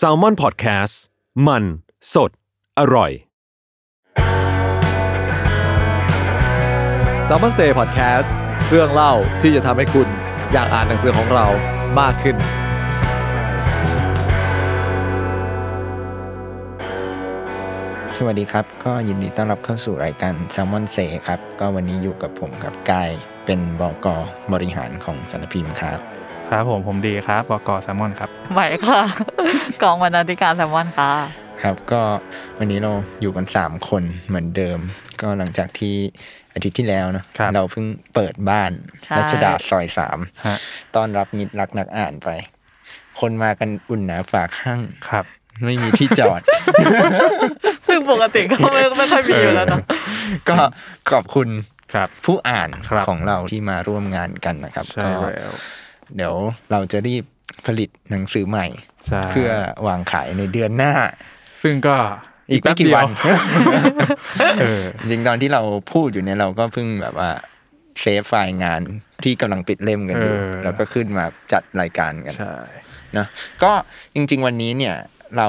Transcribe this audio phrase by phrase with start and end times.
[0.00, 0.94] s a l m o n PODCAST
[1.46, 1.64] มัน
[2.14, 2.30] สด
[2.78, 3.10] อร่อย
[7.26, 8.28] s ซ l m o n Say Podcast
[8.70, 10.08] เรื่องเล่าที่จะทำให้คุณ
[10.52, 11.46] อยากอ่านหนังสือของเรา
[12.00, 12.36] มากขึ้น
[18.18, 23.10] สวัสดีครับ ก็ยินดีต้อนรับเข้าสู่รายการ s ซ l m o n Say ครับ ก็วันนี้อยู่กับผมกับกาย
[23.44, 24.06] เป็นบอก
[24.52, 26.11] บริหารของสารพิมพ์ครับ
[26.54, 29.00] ครับผมผมดีครับบกแซมมอนครับไหวค่ะ
[29.82, 31.12] กองบรรณาธิการแซมมอนค่ะ
[31.62, 32.02] ครับก็
[32.58, 34.78] วันนี้เราอยู่กัน 3 คนเหมือนเดิม
[35.20, 35.96] ก็หลังจากที่
[36.54, 38.70] อาทิตย์ที่แล้วเนอะครับเราเพิ่งเปิดบ้าน
[39.04, 40.56] ใช่รัชดาซอยสามฮะ
[40.96, 42.28] ต้อนรับมิตรรักนักอ่านไป
[43.20, 45.24] คนมากันอุ่นหนาฝาข้างครับ
[45.64, 46.40] ไม่มีที่จอด
[47.88, 49.80] ซึ่งปกติก็ไม่ไม่ค่อยมีอยู่แล้วเนอะ
[50.48, 50.56] ก็
[51.10, 51.48] ขอบคุณ
[51.94, 55.52] ครับผู้อ่านครับของเราที่มาร่วมงานกันนะครับ ใช่ก็แล้ว
[56.16, 56.34] เดี๋ยว
[56.72, 57.24] เราจะรีบ
[57.66, 58.66] ผลิตหนังสือใหม่
[59.06, 59.50] ใช่เพื่อ
[59.86, 60.92] วางขายในเดือนหน้า
[61.62, 61.96] ซึ่งก็
[62.50, 63.78] อีกไม่กี่วันแป๊บเดีย
[64.60, 67.30] เออจริงๆตอนที่เราพูดอยู่เนี่ยเราก็เพิ่งแบบว่า
[68.00, 68.80] เซฟไฟล์งาน
[69.24, 72.54] ที่กำลังปิดเล่มกันอยู่เออแล้วก็ขึ้นมาจัดรายการกันใช่
[73.16, 73.26] นะ
[73.62, 73.72] ก็
[74.14, 74.94] จริง ๆ วันนี้เนี่ย
[75.38, 75.48] เรา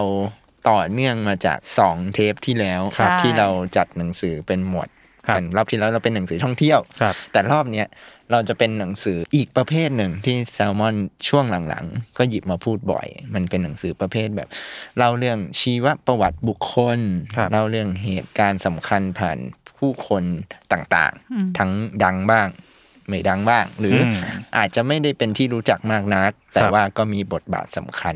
[0.70, 4.90] ต่อเนื่องมาจากสองเทปที่แล้วครับที่เราจัดหนังสือเป็นหมวด
[5.28, 7.88] ครับกันรอบที่แล้วเราเป็นหนังสือท่องเที่ยวครับแต่รอบเนี้ย
[8.34, 10.96] เราจะเป็นหนังสืออีกประเภทหนึ่งที่แซลมอน
[11.28, 14.48] ช่วงหลังๆ ก็หยิบมาพูดบ่อย มันเป็นหนังสือประเภทแบบ
[14.98, 17.00] เล่าเรื่องชีวประวัติบุคคล
[17.36, 19.38] ครับเล่าเรื่องเหตุการณ์สำคัญผ่าน
[19.78, 20.24] ผู้คน
[20.72, 21.72] ต่างๆ ทั้ง
[22.04, 22.48] ดังบ้าง
[23.08, 24.14] ไม่ดังบ้าง หรืออม
[24.58, 28.16] อาจจะไม่ได้เป็นที่รู้จักมากนัก แต่ครับว่าก็มีบทบาทสำคัญ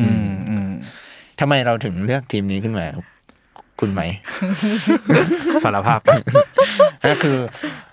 [0.00, 0.70] อืมอืม
[1.40, 2.86] ทำไมเราถึงเลือกทีมนี้ขึ้นมา
[3.78, 4.02] ครับคุณไหม
[5.64, 6.00] สารภาพ
[7.08, 7.38] ก็คือ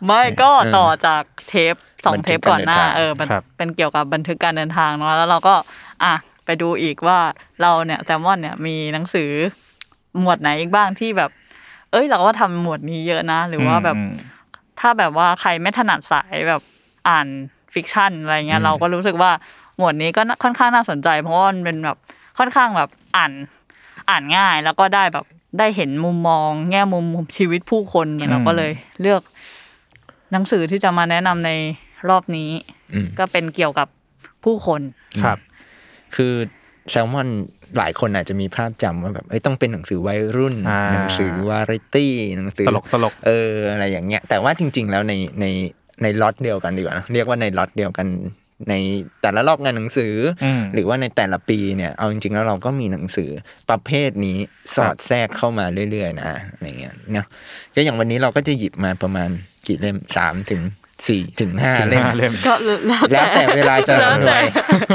[0.05, 1.75] ไม่ก็เออต่อจากเทป
[2.05, 5.55] สองบันทึเทกปก่อนหน้าการเดินทางเออมันครับเป็นเกี่ยวกับบันทึกการเดินทางเนาะแล้วเราก็
[6.03, 6.13] อะ
[6.45, 7.19] ไปดูอีกว่า
[7.61, 9.29] เราเนี่ยแซมมอนเนี่ยมีหนังสือ
[10.19, 11.29] หมวดไหนอีกบ้างที่แบบ
[11.91, 14.11] เอ้ย เราก็ว่าทำหมวดนี้เยอะนะ หรือว่าแบบอืม
[14.79, 16.61] ถ้าแบบว่าใครไม่ถนัดสายแบบ
[17.07, 17.27] อ่าน
[17.73, 19.31] fiction อะไรเงี้อืยมเราก็รู้สึกว่า
[19.77, 21.97] หมวดนี้ก็น่าค่อนข้างน่าสนใจ เพราะว่ามันเป็นแบบ
[22.39, 23.31] ค่อนข้างแบบอ่าน
[24.09, 25.25] อ่านง่ายแล้วก็ได้แบบ
[25.59, 27.05] ได้เห็นมุมมอง แง่มุม
[27.37, 28.71] ชีวิตผู้คนเนี่ยเราก็เลย
[29.01, 29.21] เลือก
[30.31, 31.51] หนังสือที่จะมาแนะนำใน
[32.09, 32.49] รอบนี้
[32.93, 33.87] อืมก็เป็นเกี่ยวกับ
[34.43, 34.81] ผู้คน
[35.23, 35.37] ครับ
[36.15, 36.33] คือ
[36.89, 37.27] แซลมอน
[37.77, 45.45] หลายคนอาจจะมีภาพจำว่าแบบเอ้ยต้องเป็นหนังสือวัยรุ่นอ่าหนังสือวาไรตี้หนังสือตลกตลกเอออะไรอย่างเงี้ย แต่ว่าจริง ๆ แล้วในใน
[46.01, 48.07] ในล็อตเดียวกันดีกว่านะเรียกว่าในล็อตเดียวกัน
[48.69, 48.73] ใน
[49.21, 53.29] แต่ละรอบงานหนังสืออมหรือว่าในแต่ละปีเนี่ยเอาจริง ๆ แล้วเราก็มีหนังสือ
[53.69, 54.37] ประเภทนี้
[54.75, 57.25] สอดแทรกเข้ามาเรื่อย ๆ นะอะไรเงี้ยเนาะ
[57.75, 59.29] ก็อย่างวันนี้เราก็จะหยิบมาประมาณ
[59.67, 60.61] กี่เล่มสามถึง
[61.07, 64.45] สี่ถึงห้าถึงเล่มห้าเล่มก็แล้วแล้วแต่เวลาจะแล้วหน่แต่วย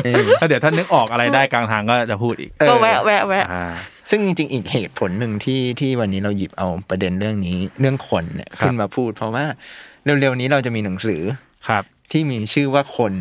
[0.04, 3.64] เออแล้วเดี๋ยวถ้านึกออกอะไรได้กลางทางก็จะพูดอีกเออก็แวะแวะแวะอ่า
[4.10, 9.44] ซึ่งจริงๆ อีกเหตุผลหนึ่งที่ที่วันนี้เราหยิบเอาประเด็นเรื่องนี้เรื่องคนเนี่ยครับขึ้นมาพูด เพราะว่า
[10.04, 11.22] เร็วๆนี้เราจะมีหนังสือ
[11.68, 13.12] ครับ ที่มีชื่อว่าคน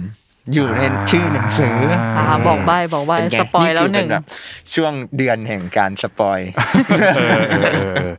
[0.53, 1.75] อยู่ในชื่อหนังสือ
[2.17, 4.25] อ่าบอกใบบอกใบเป็นไงสปอยแล้วคืหนึ่งเป็บบ
[4.73, 6.39] ช่วงเดือนแห่งการสปอย
[7.17, 8.11] เออเออเออเออ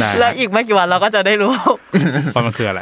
[0.00, 1.52] ได้แล้วอีกไม่กี่วันเราก็จะได้รู้
[2.34, 2.80] ว่ามันคืออะไร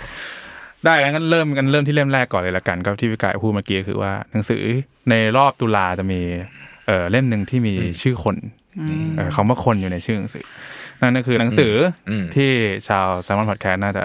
[0.84, 4.62] ได้งั้นเริ่มกันเริ่มที่เล่มแรกก่อนเลยละกันก็ที่พี่กายพูดเมื่อกี้คือว่าหนังสือ
[5.10, 6.20] ในรอบตุลาจะมี
[6.86, 8.36] เอ่อเล่มหนึ่งที่มีชื่อคน
[9.16, 10.44] เอ่อคำว่าคนอยู่ในชื่อหนังสือ
[11.00, 11.72] นั่นก็คือหนังสือ
[12.10, 12.50] อมที่
[12.88, 14.04] ชาว s ซ m o n Podcast น่าจะ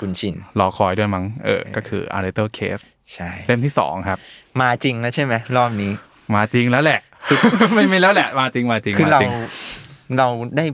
[0.00, 2.82] คุณชินรอคอยด้วยมั้งเออก็คือ A Little Case
[3.14, 4.18] ใช่เล่มที่สองครับ
[4.60, 5.92] มาจริงแล้วใช่ไหมรอบนี้
[6.34, 7.00] มาจริงแล้วแหละ
[7.74, 9.32] ไม่ไม่แล้วแหละ มาจริงมาจริงคือมาเราจริง
[10.18, 10.64] เราได้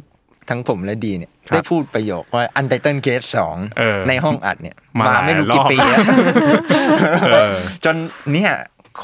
[0.50, 6.00] ทั้งผมและดีเนี่ยครับได้พูดประโยคว่าอันไตเติลเคสสองเออในห้องอัดเนี่ย มามาไม่รู้กี่หลายรอบปีแล้ว
[7.32, 7.54] เออ
[7.84, 7.96] จน
[8.32, 8.52] เนี่ย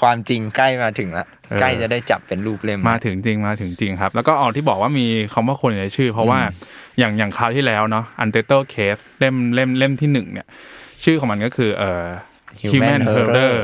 [0.01, 6.39] ความจริงใกล้มาถึงละเออใกล้จะได้จับเป็นรูปเล่มมาถึงจริงมาถึงจริงครับ แล้วก็เอาที่บอกว่ามีคำว่าคนอยู่ในชื่อ เพราะว่า
[6.99, 10.47] อย่างอย่างคราวที่แล้วเนาะ Untitled Case เล่มเล่มเล่มที่หนึ่งเนี่ย
[11.05, 12.07] ชื่อของมันก็คือเอ่อ
[12.61, 13.57] Human Herder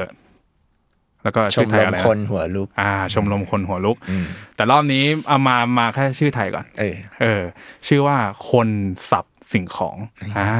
[1.25, 4.25] แล้วก็ชชื่มอไทรยมอะไรนะคนหัวลุก อ่า ชมรมคนหัวลุกอืม
[4.56, 7.43] แต่รอบนี้เอามามาแค่ชื่อไทยก่อน เออ เออ
[7.87, 8.17] ชื่อว่า
[8.50, 8.69] คน
[9.11, 9.96] สับสิ่งของ
[10.38, 10.50] อ่า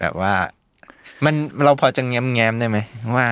[0.00, 0.34] แบบว่า
[1.24, 1.34] มัน
[1.64, 2.78] เราพอจะแง้มแง้มๆได้ไหม
[3.16, 3.26] ว่า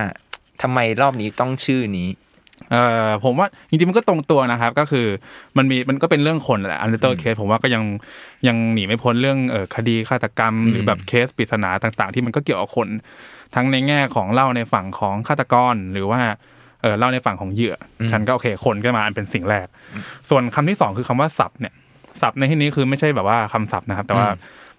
[0.63, 2.09] ทำไมรอบนี้ต้องชื่อนี้
[2.71, 5.07] เอ่อผมว่าจริงๆมันก็ตรงตัวนะครับ ก็คือ
[5.57, 7.83] มันมีมันก็เป็นเรื่องคนแหละ Untitled Case ผมว่าก็ยัง
[8.47, 12.89] ยังหนีไม่พ้นเรื่องเอ่อคดีฆาตกรรม หรือแบบเคสปริศนาต่าง ๆ ที่มันก็เกี่ยวกับคน
[13.55, 16.21] ทั้งในแง่ของเล่าในฝั่งของฆาตกรหรือว่า
[16.83, 19.67] เออเล่าในฝั่งของเหยื่ออฉันก็โอเคคนก็มาอันเป็นสิ่งแรก
[20.31, 21.75] ส่วนคำที่สองคือคำว่าศัพท์เนี่ย
[22.23, 24.27] ศัพท์ในที่นี้คือไม่ใช่แบบว่าคำศัพท์นะครับ แต่ว่า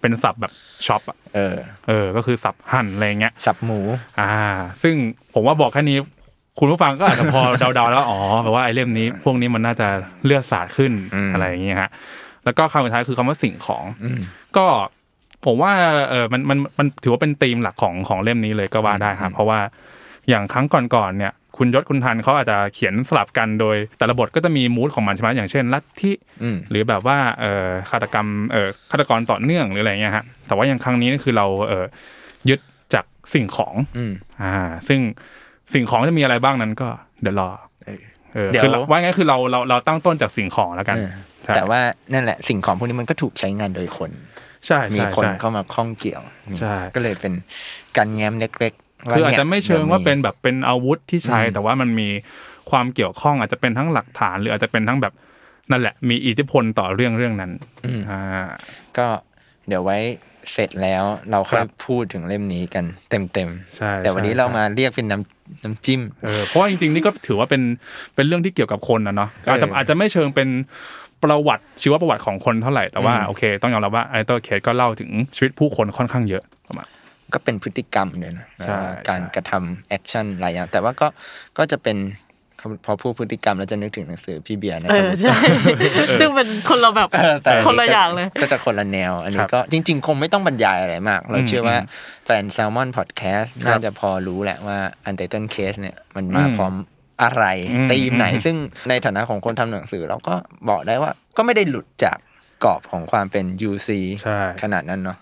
[0.00, 0.52] เป็นศัพท์แบบ
[0.86, 1.56] ช็อปอะเออ
[1.88, 3.80] เออ ก็คือศัพท์หั่นอะไรเงี้ยสับหมู
[4.20, 4.30] อ่า
[4.82, 4.94] ซึ่ง
[5.34, 5.98] ผมว่าบอกแค่นี้
[6.58, 7.40] คุณผู้ฟังก็อาจจะพอ
[7.74, 9.88] เดาๆแล้วอ๋อแปลว่าไอ้เล่มนี้ พวกนี้มันน่าจะ
[10.24, 11.90] เลือดสาดขึ้นอืมอะไรอย่างเงี้ยฮะ
[12.44, 14.20] แล้วก็คำสุดท้ายคือคำว่าสิ่งของอืม
[14.56, 14.66] ก็
[15.44, 15.72] ผมว่า
[16.10, 19.60] เออมันมันมันถือว่าเป็นธีมหลักของของเล่มนี้เลยก็ว่าได้ครับเพราะว่า
[20.28, 26.12] อย่างครั้งก่อนๆเนี่ย คุณยศคุณทันเขาอาจจะเขียนสลับกันโดย แต่ละบทก็จะมีมูดของมันใช่ไหมอย่างเช่นลัทธิ
[26.42, 31.84] อืมหรือแบบว่าเออฆาตกรรมเออฆาตกรต่อเนื่องหรืออะไรเงี้ยฮะแต่ว่าอย่างครั้งนี้นี่คือเราเออ
[32.48, 32.60] ยึด
[32.94, 33.04] จาก
[33.34, 34.12] สิ่งของอืม
[34.42, 34.54] อ่า
[34.88, 35.00] ซึ่ง
[35.74, 36.88] สิ่งของจะมีอะไรบ้างนั้นก็
[37.22, 37.50] เดี๋ยวรอ
[37.84, 38.00] เออ
[38.34, 41.10] เออเดี๋ยวคือเราว่าไงคือเราเราเราตั้งต้นจากสิ่งของแล้วกันเออ
[41.44, 41.80] ใช่แต่ว่า
[42.12, 44.10] นั่นแหละสิ่งของพวกนี้มันก็ถูกใช้งานโดยคน
[44.66, 47.32] ใช่มีใช่คนใช่เข้ามาข้องเกี่ยวนี่ใช่ก็เลยเป็น
[47.96, 52.08] การแง้มเล็กๆว่คืออาจนี่ยจะไม่เชิงว่าเป็นดี๋ยแบบเป็นอาวุธที่ใช้อืมแต่ว่ามันมี
[52.70, 55.12] ความเกี่ยวข้องอาจจะเป็นทั้งหลักฐาน หรืออาจจะเป็นทั้งแบบ
[55.70, 57.52] นั่นแหละ มีอิทธิพลต่อเรื่องเรื่องนั้น
[57.86, 58.20] อืมอ่า
[58.98, 59.06] ก็
[59.68, 59.98] เดี๋ยวไว้
[60.52, 67.62] เสร็จแล้วเราค่อยครับพูดถึงเล่มนี้กันเต็มใช่ๆแต่วันนี้ใช่เรามาเรียกเป็นน้ำน้ำจิ้มเออเพราะว่าจริงๆนี่ก็ถือว่าเป็น
[68.14, 70.48] เป็นเรื่องที่เกี่ยวกับคนนะเนาะอาจจะเออออาจจะไม่เชิงเป็น
[71.22, 76.86] ประวัติชีวประวัติของคนเท่าไหร่แต่ว่าอืมโอเค ต้องยอมรับว่าไอตัวเคสก็เล่าถึงชีวิตผู้คนค่อนข้างเยอะประมาณ
[77.34, 81.08] ก็เป็นพฤติกรรมเลยนะใช่ว่าการใช่กระทำ action หลายอย่างแต่ว่าก็
[81.58, 81.96] ก็จะเป็น
[82.84, 85.36] พอพูดพฤติกรรมแล้วจะนึกถึงหนังสือพี่เบียร์นะเอครับอใช่
[86.20, 94.78] ซึ่งเป็นคนละแบบเออแต่คนละอย่างเลย ก็จะคนละแนว อันนี้ครับก็จริง ๆ คงไม่ต้องบรรยายอะไรมาก เราอืมเชื่อว่าอืมแฟน Salmon Podcast ครับน่าจะพอรู้แหละว่า
[95.08, 96.74] Untitled Case เนี่ยมันมาอืมพร้อม
[97.22, 97.44] อะไร
[97.74, 98.56] อืมธีมไหนอืมซึ่ง
[98.88, 100.34] ในฐานะของคนทำหนังสือเราก็
[100.68, 102.16] บอกได้ว่า ก็ไม่ได้หลุดจาก
[102.64, 103.88] กรอบของความเป็น UC
[104.22, 105.18] ใช่ขนาดนั้นเนาะ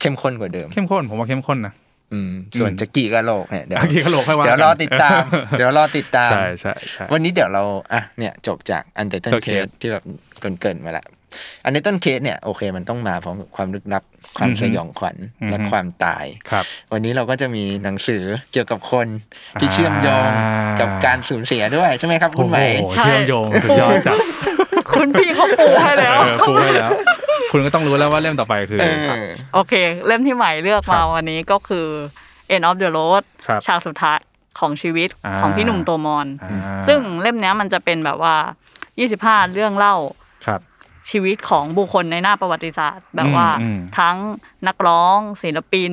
[0.00, 1.74] เข้มข้นกว่าเดิม เข้มข้นผมว่าเข้มข้นนะ
[2.12, 7.62] อืมส่วนอืมจะกี่กะโหลกเนี่ยเดี๋ยวอากีกะโหลกค่อยว่าเดี๋ยวรอติดตามกันเดี๋ยวรอติดตามใช่ใช่ใช่วันนี้เดี๋ยวเรา
[7.92, 10.04] อะเนี่ยจบจาก Untitled โอเคเคสที่แบบ
[10.40, 11.04] เกรินๆมาละ
[11.64, 14.02] Untitled Case เนี่ยโอเคมันต้องมาพร้อมกับความลึกลับ
[14.36, 19.06] ความอือฮึสยองขวัญอือฮึและความตายครับ วันนี้เราก็จะมีหนังสือเกี่ยวกับคน
[19.60, 24.16] ที่เชื่อมโยงอ่ากักับการสูญเสียด้วยใช่ไหมครับคุณใหม่โอ้โหใช่เชื่อมโยงสุดยอดจัด
[24.92, 26.90] คุณพี่เขาปูให้แล้วเออปูให้แล้ว
[27.52, 29.24] คุณก็ต้องรู้แล้วว่าเล่มต่อไปคือเออ
[29.54, 29.72] โอเค
[30.06, 31.86] เล่มที่ใหม่เลือกมาวันนี้ก็คือ
[32.54, 34.18] End of the Road ครับฉากสุดท้าย
[34.58, 38.36] ของชีวิตอ่าของพี่หนุ่มโตมอนอ่าซึ่งเล่มเนี้ยมันจะเป็นแบบว่า
[38.94, 40.21] 25 เรื่องเล่าครับ
[41.12, 44.16] ชีวิตของบุคคลในหน้าประวัติศาสตร์ แบบว่าอืมทั้ง
[44.66, 45.92] นักร้องศิลปิน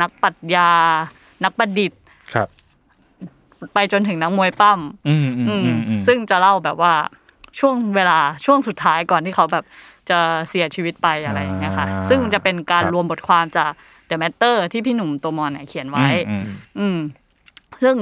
[0.00, 0.70] นักปรัชญา
[1.44, 2.00] นักประดิษฐ์
[2.34, 2.48] ครับ
[3.74, 6.94] ไปจนถึงนักมวยปั้มอืมอืมอืมอืมอืมซึ่งจะเล่าแบบว่า
[7.58, 9.64] ช่วงเวลาช่วงสุดท้ายก่อนที่เขาแบบ
[10.10, 10.18] จะ
[10.48, 13.72] เสียชีวิตไปอะไรอย่างเงี้ยค่ะอ่าซึ่งจะเป็นการครับรวมบทความจาก
[14.10, 16.98] The Matter ที่พี่หนุ่มโตมอนเนี่ยเขียนไว้ อืมอืมอืม
[17.82, 17.96] ซึ่ง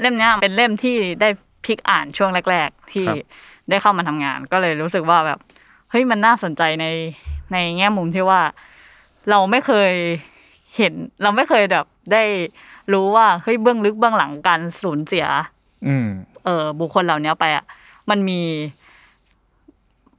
[0.00, 1.28] เล่มเนี้ยเป็นเล่มที่ได้
[1.64, 3.18] พลิกอ่านช่วงแรก ๆ ที่ครับ
[3.70, 5.38] ได้เข้ามาทำงาน ก็เลยรู้สึกว่าแบบ
[5.90, 6.86] เฮ้ยมันน่าสนใจใน
[7.52, 8.40] ในแง่มุมที่ว่า
[9.30, 9.92] เราไม่เคย
[10.76, 10.92] เห็น
[11.22, 12.24] เราไม่เคยแบบได้
[12.92, 15.26] รู้ว่าเฮ้ยเบื้องลึกเบื้องหลังการสูญเสีย
[15.86, 16.08] อืม
[16.44, 17.64] เออบุคคลเหล่านี้ไปอะ
[18.10, 18.40] มันมี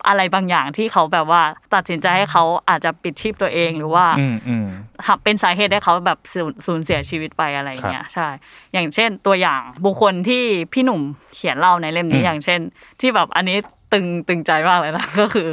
[0.07, 1.41] อะไรบางอย่างที่เขาแบบว่า
[1.73, 4.67] ตัดสินใจให้เขาอาจจะปิดชีพตัวเองหรือว่าอืมอืม
[5.05, 8.27] ทำเป็นสาเหตุให้เขาแบบสูญสูญเสียชีวิตไปอะไรอย่างเงี้ยใช่
[8.73, 11.01] อย่างเช่นตัวอย่างบุคคลที่พี่หนุ่ม
[11.35, 12.59] เขียนเล่าในเล่มนี้อืมอย่างเช่น
[12.99, 13.57] ที่แบบอันนี้
[13.93, 15.49] ตึงตึงใจมากเลยนะ ก็คือ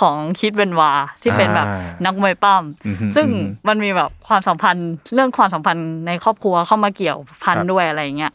[0.00, 0.90] ของคิดเบนวา
[1.22, 8.32] ที่เป็นแบบอ่านักมวยปั้มอืมซึ่งอืมมันมีแบบความสัมพันธ์เรื่องความสัมพันธ์ในครอบครัวเข้ามาเกี่ยวพันครับด้วยอะไรอย่างเงี้ย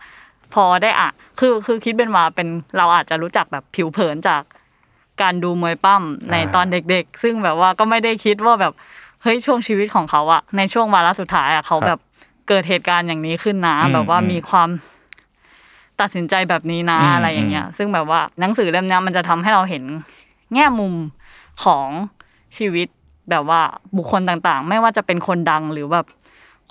[0.53, 4.41] พอได้อะคือคือคิดเป็นมาเป็นเราอาจจะรู้จักแบบผิวเผินจาก
[5.21, 8.73] การดูมวยปั้มในตอนเด็ก ๆ ซึ่งแบบว่าก็ไม่ได้คิดว่าแบบ
[9.23, 11.99] เฮ้ยช่วงชีวิตของเขาอะในช่วงวาระสุดท้ายอะเขาแบบ
[12.47, 14.69] เกิดเหตุการณ์อย่างนี้ขึ้นนะอืมแบบว่าอืมมีความ
[16.01, 19.83] ตัดสินใจแบบนี้นะอืมอะไรอย่างเงี้ย ซึ่งแบบว่าหนังสือเล่มเนี้ยมันจะทำให้เราเห็น
[20.53, 20.93] แง่มุม
[21.63, 21.87] ของ
[22.57, 22.87] ชีวิต
[23.29, 23.61] แบบว่า
[23.97, 26.05] บุคคลต่างๆ ไม่ว่าจะเป็นคนดังหรือแบบ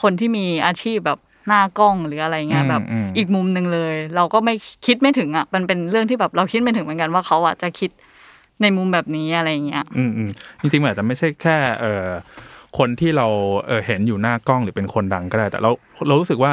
[0.03, 4.55] คนที่มีอาชีพแบบหน้ากล้องหรืออะไรเงี้ยอืมแบบอืมอีกมุมหนึ่งเลย เราก็ไม่
[4.87, 7.91] คิดไม่ถึงอะมันเป็นเรื่องที่แบบเราคิดไม่ถึงเหมือนกันว่าเขาอะจะคิด
[8.63, 12.09] ในมุมแบบนี้อะไรเงี้ย อืมอืมจริงๆมันอาจจะไม่ใช่แค่เอ่อ
[12.79, 13.27] คนที่เรา
[13.67, 15.71] เออเห็นอยู่หน้ากล้องหรือเป็นคนดังก็ได้ แต่เรา
[16.07, 16.53] เรารู้สึกว่า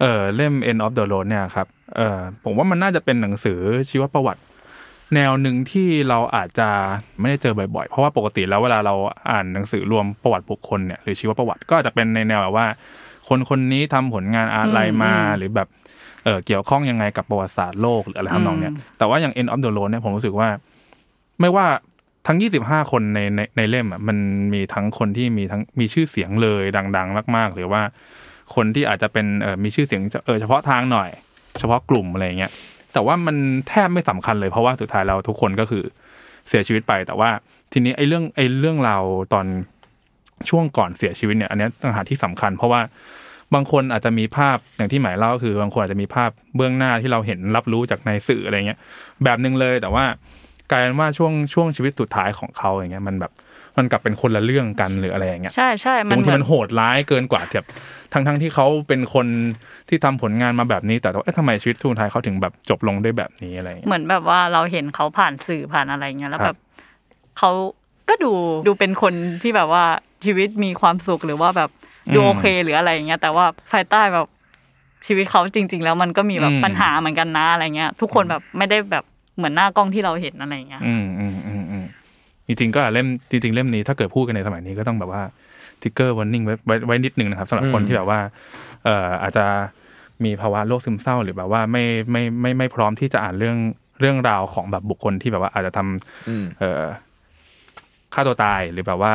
[0.00, 3.58] เออเล่ม End of the Road เนี่ยครับ เออผมว่ามันน่าจะเป็นหนังสือ
[3.90, 4.40] ชีวประวัติ
[5.14, 6.68] แนวหนึ่งที่เราอาจจะ
[7.20, 8.94] ไม่ได้เจอบ่อยๆ เพราะว่าปกติแล้วเวลาเรา
[9.30, 12.66] อ่านหนังสือรวมประวัติบุคคลเนี่ยหรือชีวประวัติก็อาจจะเป็นในแนวแบบว่า
[13.28, 15.68] คนคนนี้ทำผลงานอะไรมาอืมหรือแบบ
[16.24, 20.48] เออเกี่ยวข้องยังไงกับประวัติศาสตร์โลกหรืออะไรทำนองเนี้ยแต่ว่าอย่าง End of the Road เนี่ยผมรู้สึกว่า
[21.40, 21.66] ไม่ว่า
[22.26, 24.18] ทั้ง 25 คนในในในเล่มอะมัน
[24.54, 26.62] มีทั้งคนที่มีทั้งมีชื่อเสียงเลย
[26.96, 27.82] ดัง ๆ มาก ๆ หรือว่า
[28.54, 31.10] คนที่อาจจะเป็นเออมีชื่อเสียงเออเฉพาะทางหน่อย
[31.58, 32.52] เฉพาะกลุ่มอะไรเงี้ย
[32.92, 33.36] แต่ว่ามัน
[33.68, 35.84] แทบไม่สำคัญเลยเพราะว่าสุดท้ายเราทุกคนก็คือ
[36.48, 37.30] เสียชีวิตไป แต่ว่า
[37.72, 38.98] ทีนี้ไอ้เรื่องไอ้เรื่องเรา
[39.32, 39.46] ตอน
[40.48, 42.80] ช่วงก่อนเสียชีวิตเนี่ยอันนี้ต่างหากที่สำคัญ เพราะว่า
[43.54, 48.78] บางคนอาจจะมีภาพอย่างที่หมายเล่าก็คือบางคนอาจจะมีภาพเบื้องหน้าที่เราเห็นรับรู้จากในสื่ออะไรเงี้ย
[49.24, 50.04] แบบหนึ่งเลยแต่ว่า
[50.70, 53.32] กลายเป็นว่าช่วงช่วงชีวิตสุดท้ายของเขาอย่างเงี้ยมันแบบ
[53.78, 57.66] มันกลับเป็นคนละเรื่องกันหรืออะไรอย่างเงี้ยใช่ใช่หรืมัอนบางเหทีมือมันนโหดร้ายเกินกว่าแบบ
[58.12, 59.26] ทั้งทั้งที่เขาเป็นคน
[59.88, 66.58] ที่ทำผลงานมาแบบนี้ แต่ว่าเอ๊ะทำไมชีวิตสุดท้ายเขาถึงแบบจบลงด้วยแบบนี้อะไรอย่างเงี้ยเหมือนแบบว่าเราเห็นเขาผ่านสื่อผ่านอะไรเงี้ยแล้วคแบรับบ
[67.38, 67.50] เขา
[68.08, 68.32] ก็ดู
[68.68, 69.84] ดูเป็นคนที่แบบว่า
[70.24, 71.70] ชีวิตมีความสุขหรือว่าแบบ
[72.14, 74.26] ดูอืมโอเคหรืออะไรอย่างเงี้ย แต่ว่าภายใต้แบบ
[75.06, 79.04] ชีวิตเขาจริง ๆ แล้วมันก็มีแบบอืมปัญหาเหมือนกันนะอะไรเงี้ย ทุกคนแบบไม่ได้แบบ
[79.36, 81.55] เหมือนหน้ากล้องที่เราเห็นอะไรเงี้ยอืมอืมอืมอืม
[82.48, 85.22] จริงๆก็เล่มจริง ๆ เล่มนี้ถ้าเกิดพูดกันในสมัยนี้ก็ต้องแบบว่า
[85.82, 88.20] ทิกเกอร์วอร์นิ่งไว้ไว้ไว้นิดนึงนะครับสำหรับคนอืมที่แบบว่า
[88.84, 89.46] เอ่ออาจจะ
[90.24, 93.56] มีภาวะโรคซึมเศร้าหรือแบบว่าไม่ไม่ไม่ไม่พร้อมที่จะอ่านเรื่อง
[94.00, 96.84] เรื่องราวของแบบบุคคลที่แบบว่าอาจจะทำอืมเอ่อ
[98.14, 99.14] ฆ่าตัวตายหรือแบบว่า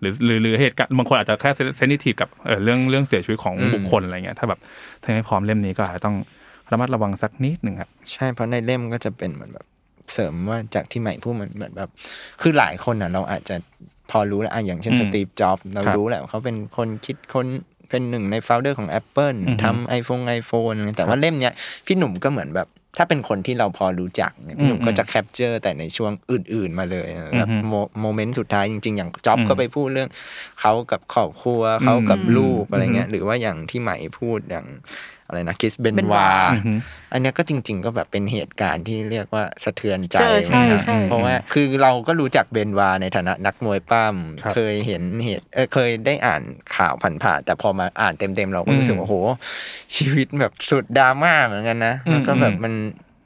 [0.00, 4.60] หรือหรือหรือเหตุการณ์บางคนอาจจะแค่ sensitive กับเอ่อเรื่องเรื่องเสียชีวิตของอืมบุคคลอะไรเงี้ยถ้าแบบ
[5.02, 6.16] ถ้าไม่พร้อมเล่มนี้ก็อาจจะต้อง
[6.72, 9.66] ระมัดระวังสักนิดหนึ่งครับใช่เพราะในเล่มก็จะเป็นเหมือนแบบ
[10.12, 11.90] เสริมว่าจากที่ใหม่พูดเหมือนเหมือนแบบ
[12.42, 13.56] คือหลายคนอะ เราอาจจะ
[14.10, 17.46] พอรู้แล้วอะอย่างเช่นอืมสตีฟจ็อบส์เราครับรู้แหละว่าเขาเป็นคนคิดคน
[17.88, 21.54] เป็นหนึ่งใน founder ของ Apple อือฮึทำไอโฟนไอโฟนแต่ว่าเล่มเนี้ย
[21.86, 30.10] พี่หนุ่มก็เหมือนแบบถ้าเป็นคนที่เราพอรู้จักเนี่ยพี่หนุ่มอืมก็จะ capture แต่ในช่วงอื่น ๆ มาเลยแบบอือฮึโม moment สุดท้ายจริง ๆ อย่างจ็อบอืมก็ไปพูดเรื่อง
[30.60, 34.66] เขากับครอบครัวเขากับอืมลูกอะไรเงี้ยอือฮึหรือว่าอย่างที่ใหม่พูดอย่าง
[35.32, 36.72] อะไรนะคิสเบนเบนวาวาอือฮึ
[37.12, 46.42] อันเนี้ยก็จริง ๆ ก็แบบเป็นเหตุการณ์ที่เรียกว่าสะเทือนใจใช่ใช่เหมือนกันใช่เพราะว่าคือเราก็รู้จักเบนวาในฐานะนักมวยปั้มครับเคยเห็นเหตุเออเคยได้อ่าน
[46.76, 49.16] ข่าวผ่านๆแต่พอมาอ่านเต็มๆเราก็รู้สึกว่าโอ้โห
[49.96, 52.74] ชีวิตแบบสุดดราม่าเหมือนกันนะอืมแล้วก็แบบอืมมัน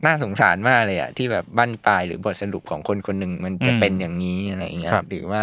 [0.05, 5.43] น่าสงสารมากเลยอะที่แบบบั้นปลายหรือบทสรุปของคนคนหนึ่งมันจะอืมเป็นอย่างนี้อะไรอย่างเงี้ยครับหรือว่า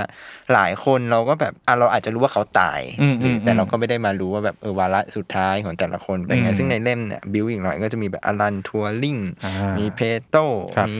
[0.54, 10.36] หลายคนเราก็แบบอะเราอาจจะรู้ว่าเขาตายอืมหรืออมแต่เราก็ไม่ได้มารู้ว่าแบบเออวาระสุดท้ายของแต่ละคนเป็นไงอืมซึ่งในเล่มเนี่ยบิวอีกหน่อยก็จะมีแบบอลันทัวริงอ่ามีมีเพลโต
[10.76, 11.00] ครับมี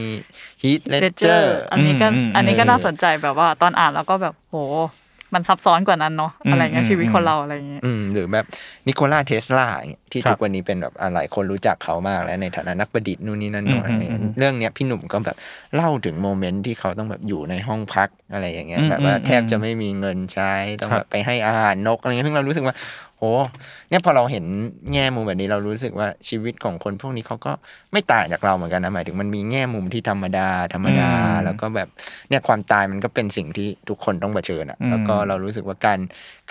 [0.62, 4.58] ฮีทเลเลเจเจออร์ร์อันนี้ก็อืมอันนี้ก็เออน่าสนใจแบบว่าตอนอ่านแล้วก็แบบโห
[5.34, 8.46] มันซับซ้อนกว่านั้นเนาะอืมอะไรเงี้ยอืมชีวิตอืมคนเราอะไรเงี้ยอืมหรือแบบ
[8.88, 9.68] นิโคลาเทสลา
[10.14, 15.38] ที่ครับทุกวันนี้เป็นแบบอะหลายคนรู้จักเขามากแล้วในฐานะนักประดิษฐ์นู่นนี่นั่นหน่อยอืมอืมอืมเรื่องเนี้ยพี่หนุ่มก็แบบ
[15.76, 22.76] เล่าถึงโมเมนต์ที่เขาต้องแบบอยู่ในห้องพักอะไรอย่างเงี้ยอืมแบบว่าอืมแทบจะไม่มีเงินใช้ต้องครับแบบไปให้อาหารนกอะไรเงี้ยซึ่งเรารู้สึกว่า
[23.18, 23.24] โห
[23.90, 24.46] เนี่ยพอเราเห็น
[24.94, 27.52] แง่มุมแบบนี้เรารู้สึกว่าชีวิตของคนพวกนี้เขาก็
[27.92, 31.90] ไม่ต่างจากเราเหมือนกันนะหมายถึงมันมีแง่มุมที่ธรรมดา ธรรมดาอืมแล้วก็แบบ
[32.30, 36.00] เนี่ยความตายมันก็เป็นสิ่งที่ทุกคนต้องเผชิญอะอืมแล้วก็เรารู้สึกว่าการ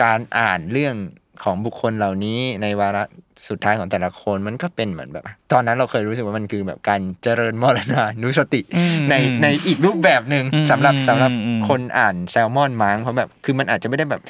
[0.02, 0.95] การอ่านเรื่อง
[1.44, 3.02] ของบุคคลเหล่านี้ในวาระ
[3.49, 14.22] สุดท้ายของแต่ละคนมันก็เป็นเหมือนแบบ ตอนนั้นเราเคยรู้สึกว่ามันคือแบบการเจริญมรณานุสติอืมในอืมในอีกรูปแบบหนึ่งอืมสำหรับอืมสำหรับอืมอืมคนอ่านแซลมอนมั้งเพราะแบบคือมันอาจจะไม่ได้แบบ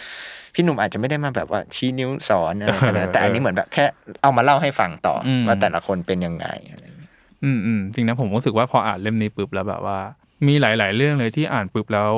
[0.54, 3.85] พี่หนุ่มอาจจะไม่ได้มาแบบว่าชี้นิ้วสอนอะไรกันนะแต่อันนี้เหมือนแบบแค่
[4.23, 7.11] เอามาเล่าให้ฟังต่ออมว่าแต่ละคนเป็นยังไงอะไรอย่างเงี้ย
[7.45, 9.99] อืมอืมจริงนะผมรู้สึกว่าพออ่านเล่มนี้ปุ๊บแล้วแบบว่า
[10.47, 12.11] มีหลาย ๆ เรื่องเลยที่อ่านปุ๊บแล้ว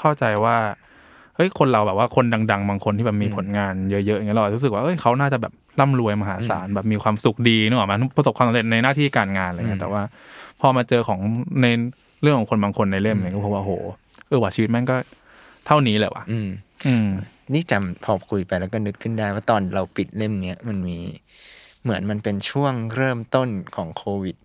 [0.00, 0.56] เข้าใจว่า
[1.40, 10.02] เฮ้ยคนเราแบบว่าคนดัง ๆ บางคนที่แบบมีผลงานเยอะๆอย่างเงี้ยเรารู้สึกว่าเอ้ยเขาน่าจะแบบร่ำรวยมหาศาลแบบมีความสุขดีนึกออกไหมประสบความสำเร็จในหน้าที่การงานอะไรเงี้ยแต่ว่า
[10.60, 11.18] พอมาเจอของ
[11.62, 11.66] ใน
[12.22, 13.72] เรื่องของคนบางคนในเล่มเนี่ยก็พบว่าโอ้โห
[14.28, 14.96] เออว่าชีวิตแม่งก็
[15.66, 16.48] เท่านี้แหละว่ะอืม
[16.86, 17.08] อืม
[17.52, 20.98] นี่จำพอคุยไปแล้วก็นึกขึ้นได้ว่าตอนเราปิดเล่มเนี้ยมันมี
[21.82, 24.36] เหมือนมันเป็นช่วงเริ่มต้นของโควิด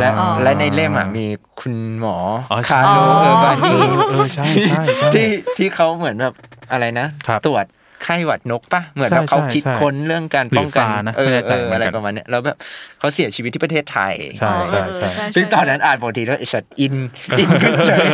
[0.00, 1.26] และอ่าและในเล่มอะมี
[1.60, 2.16] คุณหมอ
[2.50, 6.34] อ๋อใช่คาร์โลเออร์บาเอนีอเออใช่ใช่ใช่ที่ที่เขาเหมือนแบบ
[6.72, 7.64] อะไรนะครับตรวจ
[8.02, 12.56] ไข้หวัดนกปะเหมือนแบบใช่เขาใช่คิดใช่ค้นเรื่องการป้องกันหรือซาร์นะเอไม่อแน่ใจเออเหมือนกันอะไรประมาณเนี้ยแล้วแบบ
[12.98, 16.94] เขาเสียชีวิตที่ประเทศไทยใช่ใช่ใช่เออซึ่งตอนนั้นอ่านปกติแล้วไอ้สัตว์อิน
[17.38, 18.06] อินกันเฉย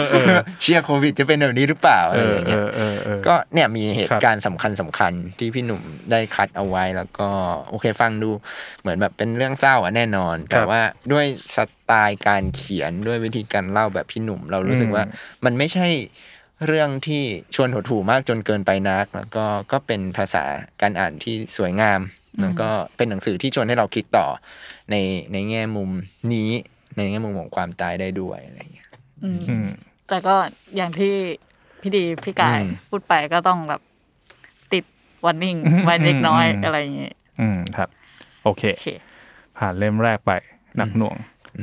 [0.62, 7.28] เชียร์โควิดจะเป็นแบบนี้หรือเปล่าอะเอไรออย่างเอเงี้ยอเออเออก็เนี่ยมีเหครัตุบการณ์สำคัญสำคัญที่พี่หนุ่มได้คัดเอาไว้แล้วก็
[7.71, 8.31] โอเคฟังดู
[8.81, 10.81] เหมือนแบบเป็นเรื่องเศร้าอะแน่นอน แต่ว่า
[11.12, 11.26] ด้วย
[11.57, 15.05] สไตล์การเขียนด้วยวิธีการเล่าแบบพี่หนุ่มเรารู้สึกว่า
[15.45, 15.88] มันไม่ใช่
[16.67, 17.23] เรื่องที่
[17.55, 20.45] ชวนหดหู่มากจนเกินไปนัก แล้วก็ก็เป็นภาษา
[20.83, 22.01] การอ่านที่สวยงาม
[22.41, 24.27] แล้วก็เป็นหนังสือที่ชวนให้เราคิดต่อ
[24.91, 24.97] ใน
[25.33, 25.91] ในแง่มุม
[26.35, 26.51] นี้
[26.97, 28.89] ในแง่มุมของความตายได้ด้วยอะไรอย่างเงี้ย
[29.25, 29.69] อืมอืม
[30.09, 30.35] แต่ก็
[30.77, 31.15] อย่างที่
[31.81, 33.81] พี่ดีพี่กายอืมพูดไปก็ต้องแบบ
[34.73, 34.85] ติด
[35.27, 37.89] วันนิ่งไว้เล็กน้อยอืมอะไรอย่างเงี้ยอืมครับ
[38.43, 38.89] โอเคโอเค
[39.59, 40.33] ผ่านเล่มแรกไป
[40.77, 41.17] หนักหน่วง
[41.57, 41.63] อื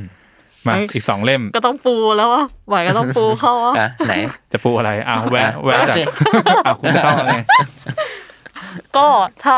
[0.65, 4.15] มมาเอ้ยอีกสองเล่มก็ต้องปูแล้ววะไหวก็ต้องปูเข้าวะอะไหน
[4.51, 6.03] จะปูอะไรอ้าวแวะแวะจากสิ
[6.65, 7.38] อ้าวคุณชอบไง
[8.98, 9.08] ก็
[9.46, 9.58] ถ้า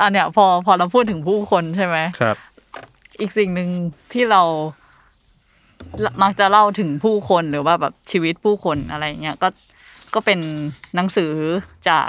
[0.00, 2.36] อันเนี้ยพอพอเราพูดถึงผู้คนใช่ไหมครับ
[3.20, 3.68] อีกสิ่งหนึ่ง
[4.12, 4.42] ที่เรา
[6.22, 9.48] มักจะเล่าถึงผู้คนหรือว่าแบบชีวิตผู้คนอะไรเงี้ยก็
[10.14, 10.38] ก็เป็น
[10.94, 11.32] หนังสือ
[11.88, 12.08] จาก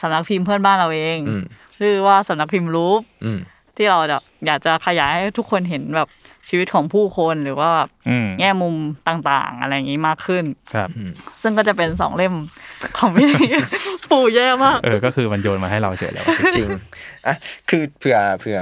[0.00, 1.44] สำนักพิมพ์เพื่อนบ้านเราเองอืม
[1.78, 3.38] ชื่อว่าสำนักพิมพ์รูปอืม
[3.76, 6.08] ที่เราจะอยากจะขยายให้ทุกคนเห็นแบบ
[6.48, 8.74] ชีวิตของผู้คนหรือว่าแบบอืมแง่มุม
[9.08, 10.44] ต่าง ๆ อะไรอย่างนี้มากขึ้น
[10.74, 10.88] ครับ
[11.42, 12.34] ซึ่งก็จะเป็นสองเล่ม
[12.98, 13.28] ของพี่
[14.10, 16.24] ปู่แย่มาก เออ ก็คือมันโยนมาให้เราเฉยแล้ว
[16.56, 16.68] จริง
[17.26, 17.34] อะ
[17.70, 18.60] คือเผื่อเผื่อ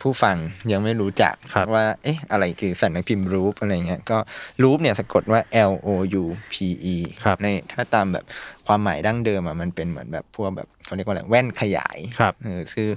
[0.00, 0.36] ผู้ฟัง
[0.72, 4.18] ยังไม่รู้จักครับว่า เอ๊ะ อะไรคือสัญลักษณ์พิมพ์รูปอะไรเงี้ย ก็
[4.62, 5.88] รูปเนี่ยสะกดว่า L O
[6.22, 6.54] U P
[6.94, 8.24] E ครับในถ้าตามแบบ
[8.66, 12.88] ความหมายดั้งเดิมอะมันเป็นเหมือนแบบพวกแบบเขาเรียกว่าอะไรแว่นขยาย ครับ เออ คือ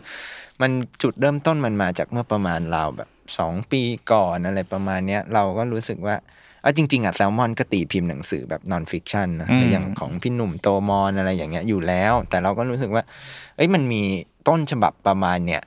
[0.61, 6.15] มันจุดเริ่มต้นมันมาจากเมื่อประมาณราวแบบ สองปีก่อนอะไรประมาณเนี้ยเราก็รู้สึกว่า
[6.61, 13.03] เอาจริง ๆอะแซลมอนก็ตีพิมพ์หนังสือแบบ non-fiction นะอืมอย่างของพี่หนุ่มโตมอนอะไรอย่างเงี้ยอยู่แล้ว แต่เราก็รู้สึกว่า
[13.55, 14.03] เอ้ยมันมี
[14.47, 15.63] ต้นฉบับประมาณเนี้ย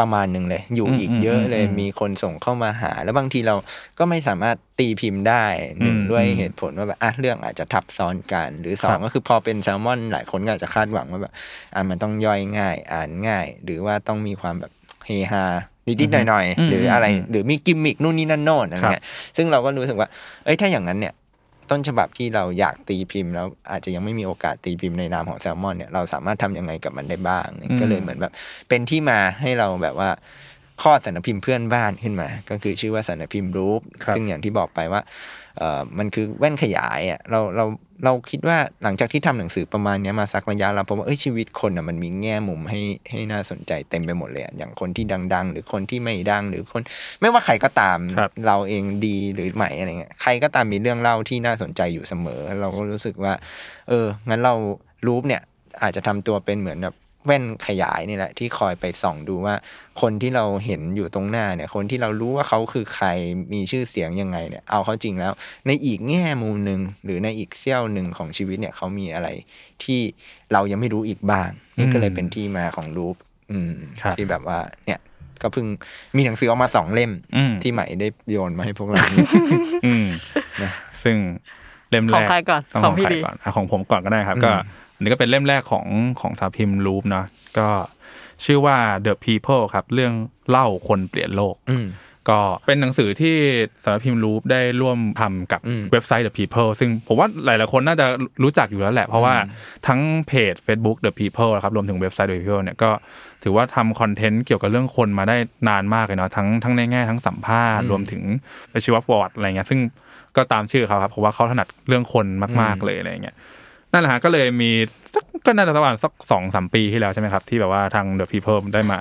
[0.00, 3.54] ประมาณหนึ่งเลย อยู่อืมอีกเยอะเลยอืมมีคนส่งเข้ามาหา แล้วบางทีเรา
[3.98, 5.44] ก็ไม่สามารถตีพิมพ์ได้
[5.82, 11.32] หนึ่งอืมด้วยอืมเหตุผลว่าแบบอะเรื่องอาจจะทับซ้อนกัน หรือสอครังบก็คือพอเป็นแซลมอนหลายคนก็อาจจะคาดหวังว่าแบบ
[11.74, 14.72] อะมันต้องย่อยง่าย อ่านง่าย หรือว่าต้องมีความแบบ
[15.06, 15.44] เฮฮา
[15.86, 19.04] นิดๆหน่อยอืมๆหรืออะไรอืมหรือมีกิมมิกนู่นนี่นั่นโน่นอะไรเงี้ย
[19.36, 20.08] ซึ่งเราก็รู้สึกว่า
[20.44, 21.14] เอ้ยถ้าอย่างนั้นเนี่ย
[21.70, 28.32] ต้นฉบับที่เราอยากตีพิมพ์ แล้วอาจจะยังไม่มีโอกาสตีพิมพ์ในนามของแซลมอนเนี่ยเราสามารถทำยังไงกับมันได้บ้างเนี่ยอืมก็เลยเหมือนแบบ
[28.68, 30.10] เป็นที่มาให้เราแบบว่า
[30.82, 35.41] ข้อสารพิมพ์เพื่อนบ้านขึ้นมา ก็คือชื่อว่าสารพิมพ์รูปครับซึ่งอย่างที่บอกไปว่าเออ
[35.98, 37.64] มันคือแว่นขยายอะเราเรา
[38.04, 42.80] เราคิดว่าหลังจากที่ทำหนังสือประมาณเนี้ยมาสักระยะเราพบว่าเอ้ยชีวิตคนอะมันมีแง่มุมให้
[43.10, 45.04] ให้น่าสนใจเต็มไปหมดเลยอะอย่างคนที่
[45.34, 46.82] ดัง ๆ หรือคนที่ไม่ดังหรือคน
[47.20, 53.32] ไม่ว่าใครก็ตามครับเราเองดีหรือใหม่อะไรเงี้ยใครก็ตามมีเรื่องเล่าที่น่าสนใจอยู่เสมอ เราก็รู้สึกว่า
[53.88, 54.54] เอองั้นเรา
[55.06, 55.42] รูปเนี่ย
[55.82, 56.94] อาจจะทำตัวเป็นเหมือนแบบ
[57.26, 59.54] แว่นขยายนี่แหละ ที่คอยไปส่องดูว่า
[60.00, 63.06] คนที่เราเห็นอยู่ตรงหน้าเนี่ย คนที่เรารู้ว่าเขาคือใคร
[63.52, 65.32] มีชื่อเสียงยังไงเนี่ยเอาเขาจริงแล้ว
[65.66, 69.28] ในอีกแง่มุมหนึ่งหรือในอีกเสี้ยวหนึ่งของชีวิตเนี่ยเขามีอะไร
[69.84, 70.00] ที่
[70.52, 73.16] เรายังไม่รู้อีกบ้าง นี่ก็เลยเป็นที่มาของรูป
[73.52, 75.00] อืมครับที่แบบว่า เนี่ย
[75.42, 75.66] ก็เพิ่ง
[76.16, 79.02] มีหนังสือออกมาสองเล่มอืมที่ใหม่ได้โยนมาให้พวกเรา
[79.86, 80.06] อืม
[80.62, 80.70] นะ
[81.04, 81.16] ซึ่ง
[81.90, 84.52] เล่มแรของกใครก่อนต้องขขอองงพี่ใครดีก่อนอะของผมก่อนก็ได้ครับอืมก็
[84.91, 85.86] อั นนี้ก็เป็นเล่มแรกของ
[86.20, 87.26] ของสาพิมพ์รูปเนาะ
[87.58, 87.68] ก็
[88.44, 90.12] ชื่อว่า The People ครับ เรื่อง
[90.48, 91.86] เล่าคนเปลี่ยนโลกอืม
[92.30, 93.36] ก็เป็นหนังสือที่
[93.84, 98.06] สารพิมพ์รูปได้ร่วมทำกับอืมเว็บไซต์ The People ซึ่งผมว่าหลายๆคนน่าจะ
[98.42, 99.34] รู้จักอยู่แล้วแหละ เพราะว่า
[99.86, 102.90] ทั้งเพจ Facebook The People นะครับรวมถึงเว็บไซต์ The People เนี่ยก็
[103.42, 105.36] ถือว่าทำคอนเทนต์เกี่ยวกับเรื่องคนมาได้
[105.68, 108.22] นานมากเลยเนาะทั้งทั้งในแง่ทั้งสัมภาษณ์รวมถึง
[108.84, 109.80] ชีวประวัติอะไรเงี้ยซึ่ง
[110.36, 112.26] ก็ตามชื่อเขาครับเพราะว่าเขาถนัดเรื่องคน
[112.60, 113.36] มาก ๆเลยอะไรเงี้ย
[113.92, 114.70] นั่นแหละฮะก็เลยมี
[115.14, 118.98] สักก็น่าจะประมาณสักสองสามปีที่แล้วใช่ไหมครับ ที่แบบว่าทาง The People ได้มา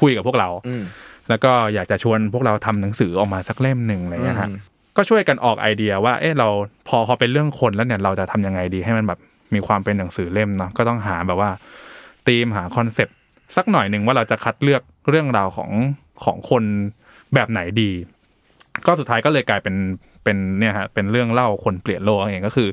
[0.00, 0.82] คุยกับพวกเรา อืม
[1.28, 4.58] แล้วก็อยากจะชวนพวกเราทำหนังสือออกมาสักเล่มหนึ่งอะไรเงี้ยฮะอืม
[4.96, 6.48] ก็ช่วยกันออกไอเดียว่า เอ๊ะเรา
[6.88, 9.18] พอพอเป็นเรื่องคนแล้วเนี่ยเราจะทำยังไงดีให้มันแบบ
[9.54, 11.50] มีความเป็นหนังสือเล่มเนาะก็ต้องหาแบบว่า
[12.26, 13.16] ธีมหาคอนเซปต์
[13.56, 15.70] สักหน่อยหนึ่งว่าเราจะคัดเลือกเรื่องราวของ
[16.24, 16.62] ของคน
[17.34, 17.90] แบบไหนดี
[18.86, 19.76] ก็สุดท้ายก็เลยกลายเป็น
[20.24, 22.68] เป็นเนี่ยฮะเป็นเรื่องเล่าคนเปลี่ยนโลกเองก็คือ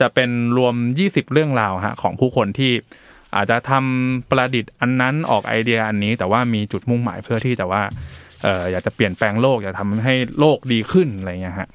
[0.00, 2.72] จะเป็นรวม 20 เรื่องราวฮะของผู้คนที่
[3.36, 7.82] อาจจะทำประดิษฐ์อันนั้นออกไอเดียอันนี้ แต่ว่ามีจุดมุ่งหมายเพื่อที่แต่ว่า
[8.42, 11.68] เอออยากจะเปลี่ยนแปลงโลกอยากทำให้โลกดีขึ้นอะไรเงี้ยฮะ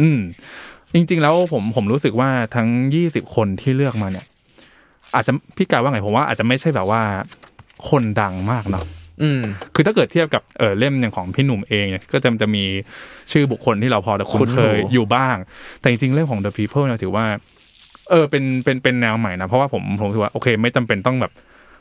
[0.00, 0.18] อืม
[0.94, 2.68] จริง ๆ แล้วผมผมรู้สึกว่าทั้ง
[3.04, 4.26] 20 คนที่เลือกมาเนี่ย
[5.14, 7.02] อาจจะพี่กายว่าไงผมว่าอาจจะไม่ใช่แบบว่า
[7.88, 8.84] คนดังมากเนาะ
[9.22, 9.42] อืม
[9.74, 12.64] คือถ้าเกิดเทียบกับเออเล่มอย่างของพี่หนุ่มเองเนี่ยก็จะจะมี
[13.32, 15.36] ชื่อบุคคลที่เราพอจะคุ้นเคยคุ้นหูอยู่บ้าง
[15.80, 17.24] แต่จริงๆเล่มของ The People เนี่ยถือว่า
[18.10, 21.32] เออเป็นเป็นเป็นแนวใหม่นะเพราะว่าผมผมรู้สึกว่าโอเค ไม่จำเป็นต้องแบบ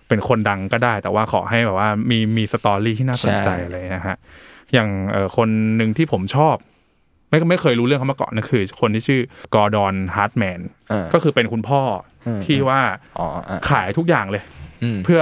[0.07, 4.17] เป็นคนดังก็ได้ แต่ว่าขอให้แบบว่ามีมีสตอรี่ที่น่าสนใจอะไรนะฮะ
[4.73, 6.55] อย่างเออคนหนึ่งที่ผมชอบ
[7.29, 9.21] ไม่ไม่เคยรู้เรื่องเขามาก่อนนะคือ คนที่ชื่อ
[9.55, 11.81] กอร์ดอนฮาร์ตแมนเออก็คือเป็นคุณพ่อ
[12.25, 12.81] อมที่ว่า
[13.17, 14.43] อ๋ออะขายทุกอย่างเลย
[14.83, 15.21] อืมเพื่อ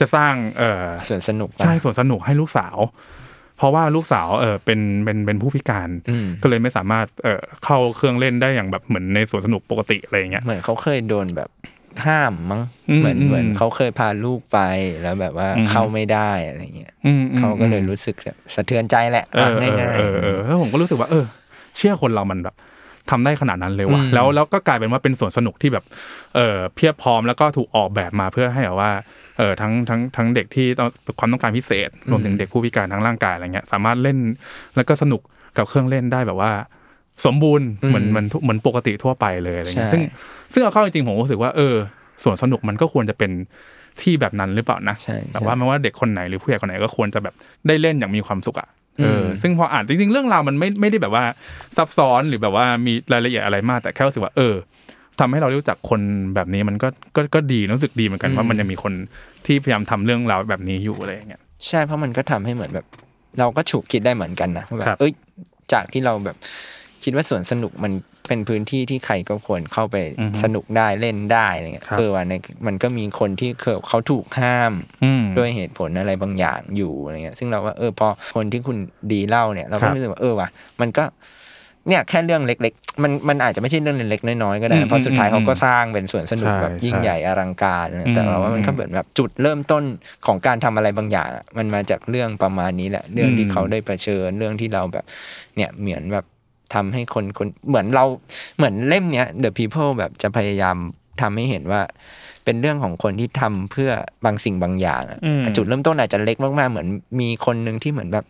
[0.00, 2.76] จะสร้างเออสวนสนุกปะใช่สวนสนุกให้ลูกสาว
[3.58, 11.50] เพราะว่าลูกสาวเออเป็นเป็นเป็นผู้พิการอืมก็เลยไม่สามารถเออเข้าเครื่องเล่นได้อย่างแบบเหมือนในสวนสนุกปกติอะไรอย่างเงี้ยเหมือนเขาเคยโดนแบบ
[12.06, 14.58] ห้ามมั้งอืมเหมือนอืมเหมือนเขาเคยพาลูกไป
[15.02, 21.24] แล้วแบบว่าอืมเข้าไม่ได้อะไรเงี้ยอืมอืมเขาก็เลยรู้สึกแบบสะเทือนใจแหละเออว่าเออง่ายเออเออแล้วผมก็รู้สึกว่า เออ
[21.76, 22.54] เชื่อคนเรามันแบบ
[23.10, 25.84] ทำได้ขนาดนั้นเลยว่ะอืมแล้วแล้วก็กลายเป็นว่าเป็นสวนสนุกที่แบบ
[26.34, 28.90] เออเพียบพร้อมแล้วก็ถูกออกแบบมาเพื่อให้แบบว่า
[29.38, 34.18] เออทั้งทั้งทั้งเด็กที่ต้องความต้องการพิเศษ รวมถึงเด็กผู้พิการทางร่างกายอะไรเงี้ยสามารถเล่น
[34.76, 35.20] แล้วก็สนุก
[35.56, 36.52] กับเครื่องเล่นได้แบบว่า
[37.26, 40.02] สมบูรณ์เหมือนเหมือนเหมือนปกติทั่วไปเลยอะไรเงี้ยใช่ซึ่ง
[40.52, 41.74] ซึ่งเอาเข้าจริงๆผมรู้สึกว่าเออ
[42.22, 43.30] ส่วนสนุกมันก็ควรจะเป็น
[44.02, 47.34] ที่แบบนั้นหรือเปล่านะใช่แต่ว่าไม่ว่าเด็กคนไหนหรือผู้ใหญ่คนไหนก็ควรจะแบบ
[47.66, 48.68] ได้เล่นอย่างมีความสุขอะ
[49.02, 51.24] เอออซึ่งพออ่านจริงๆ เรื่องราวมันไม่ไม่ได้แบบว่า
[51.76, 54.54] ซับซ้อนหรือแบบว่ามีรายละเอียดอะไรมากแต่แค่รู้สึกว่าเออ
[55.20, 56.00] ทำให้เรารู้จักคน
[56.34, 58.92] แบบนี้มันก็ก็ก็ดีรู้สึกดีเหมือนกันว่ามันยังมีคน
[59.46, 62.86] ที่พยายามทำเรื่องราวแบบนี้อยู่อะไรอย่างเงี้ยใช่เพราะมันก็ทำให้เหมือนแบบ
[63.38, 65.12] เราก็ฉุกคิดได้เหมือนกันนะว่าแบครับบเอ้ย
[65.72, 66.36] จากที่เราแบบ
[67.04, 67.92] คิดว่าสวนสนุกมัน
[68.28, 72.34] เป็นพื้นที่ที่ใครก็ควรเข้าไปอือฮึสนุกได้เล่นได้อะไรเงี้ยครับเออวันใน
[72.66, 74.72] มันก็มีคนที่เคยเขาถูกห้าม
[75.04, 78.76] อืมด้วยเหตุผลอะไรบางอย่างอยู่อะไรเงี้ย ซึ่งเราว่าเออพอคนที่คุณ
[79.12, 80.48] ดีเล่าเนี่ย เราครัก็บรู้สึกว่าเออว่ะ
[80.80, 81.04] มันก็
[81.88, 89.84] เนี่ยแค่เรื่องเล็ก ๆ มันมันอาจจะไม่ใช่เรื่องเล็กๆน้อยๆก็ได้อืนะมเพราะสุดท้ายอืมเขาก็สร้างเป็นสวนสนุกใช่แบบยิ่งใช่ใหญ่อลังการนะแต่เราว่ามันก็อืมเหมือนแบบจุดเริ่มต้น
[90.26, 95.04] ของการทำอะไรบางอย่างอะมันมาจากเรื่องประมาณนี้แหละ เรื่องที่อืมเขาได้เผชิญเรื่องที่เราแบบ
[95.56, 96.24] เนี่ยเหมือนแบบ
[96.74, 98.04] ทำให้คนคนเหมือนเรา
[98.56, 100.76] เหมือนเล่มเนี้ย The People แบบจะพยายาม
[101.20, 101.80] ทำให้เห็นว่า
[102.44, 103.90] เป็นเรื่องของคนที่ทำเพื่อ
[104.24, 106.88] บางสิ่งบางอย่างอะอืมจุดเริ่มต้นอาจจะเล็กมากๆ เหมือน
[107.20, 108.24] มีคนหนึ่งที่เหมือนแบบ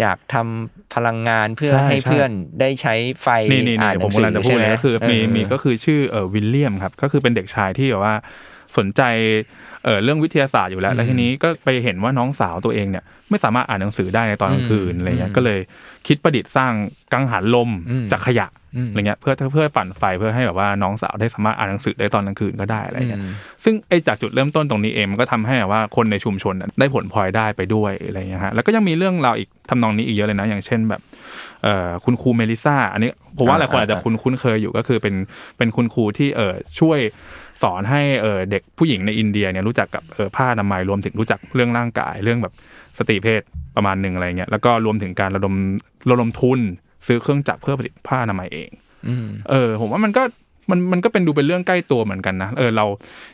[0.00, 2.30] อยากทำพลังงานเพื่อใช่ให้ใช่เพื่อน
[2.60, 8.14] ได้ใช้ไฟนี่นี่อ่านนี่หผนัมงสืกำลังจะพูดใช่ไหเลยก็คือมีเมีก็คือชื่อเออวิลเลียมครับ ก็คือเป็นเด็กชายที่แบบว่า
[8.76, 9.02] สนใจ
[9.84, 15.60] เออเรื่องวิทยาศาสตร์อยู่แล้ว แล้วทีนี้ก็ไปเห็นว่าน้องสาวตัวเองเนี่ยไม่สามารถอ่านหนังสือได้ในตอนกลางคืนอืมอะไรเงี้ยอืมก็เลย
[16.06, 16.72] คิดประดิษฐ์สร้าง
[17.12, 23.32] กังหันลมอืมจากขยะ อืมอะไรเงี้ยเพื่อเพื่อปั่นไฟเพื่อให้แบบว่าน้องสาวได้สามารถอ่านหนังสือได้ตอนกลางคืนก็ได้อะไรเงี้ยอืม
[23.64, 31.00] ซึ่งไอ้จากจุดเริ่มต้นตรงนี้เองมันก็ทำให้แบบว่าคนในชุมชนน่ะได้ผลพลอยได้ไปด้วยอะไรเงี้ยฮะแล้วก็ยังมีเรื่องราวอีกทำนองนี้อีกเยอะเลยนะอย่างเช่นแบบ
[31.62, 35.14] เอ่อคุณครูเมลิซาอันนี้ผมว่าหลายคนอาจจะคุ้นคุ้นเคยอยู่ก็คือเป็น
[35.58, 36.98] เป็นคุณครูที่เออช่วย
[37.62, 42.54] สอนให้เออเด็กผู้หญิงในอินเดียเนี่ยรู้จักกับเออผ้าอนามัยรวมถึงรู้จักเรื่องร่างกายเรื่องแบบ
[42.98, 43.42] สตรีเพศ
[43.76, 45.54] ประมาณหนึ่งอะไรเงี้ยแล้วก็รวมถึงการระดม
[46.10, 46.60] ระดมทุน
[47.06, 48.70] ซื้อเครื่องจักรเพื่อผลิตผ้าอนามัยเอง
[49.08, 50.22] อืมเออ ผมว่ามันก็
[50.70, 52.86] มันมันก็เป็นดูเป็นเรื่องใกล้ตัวเหมือนกันนะเออเรา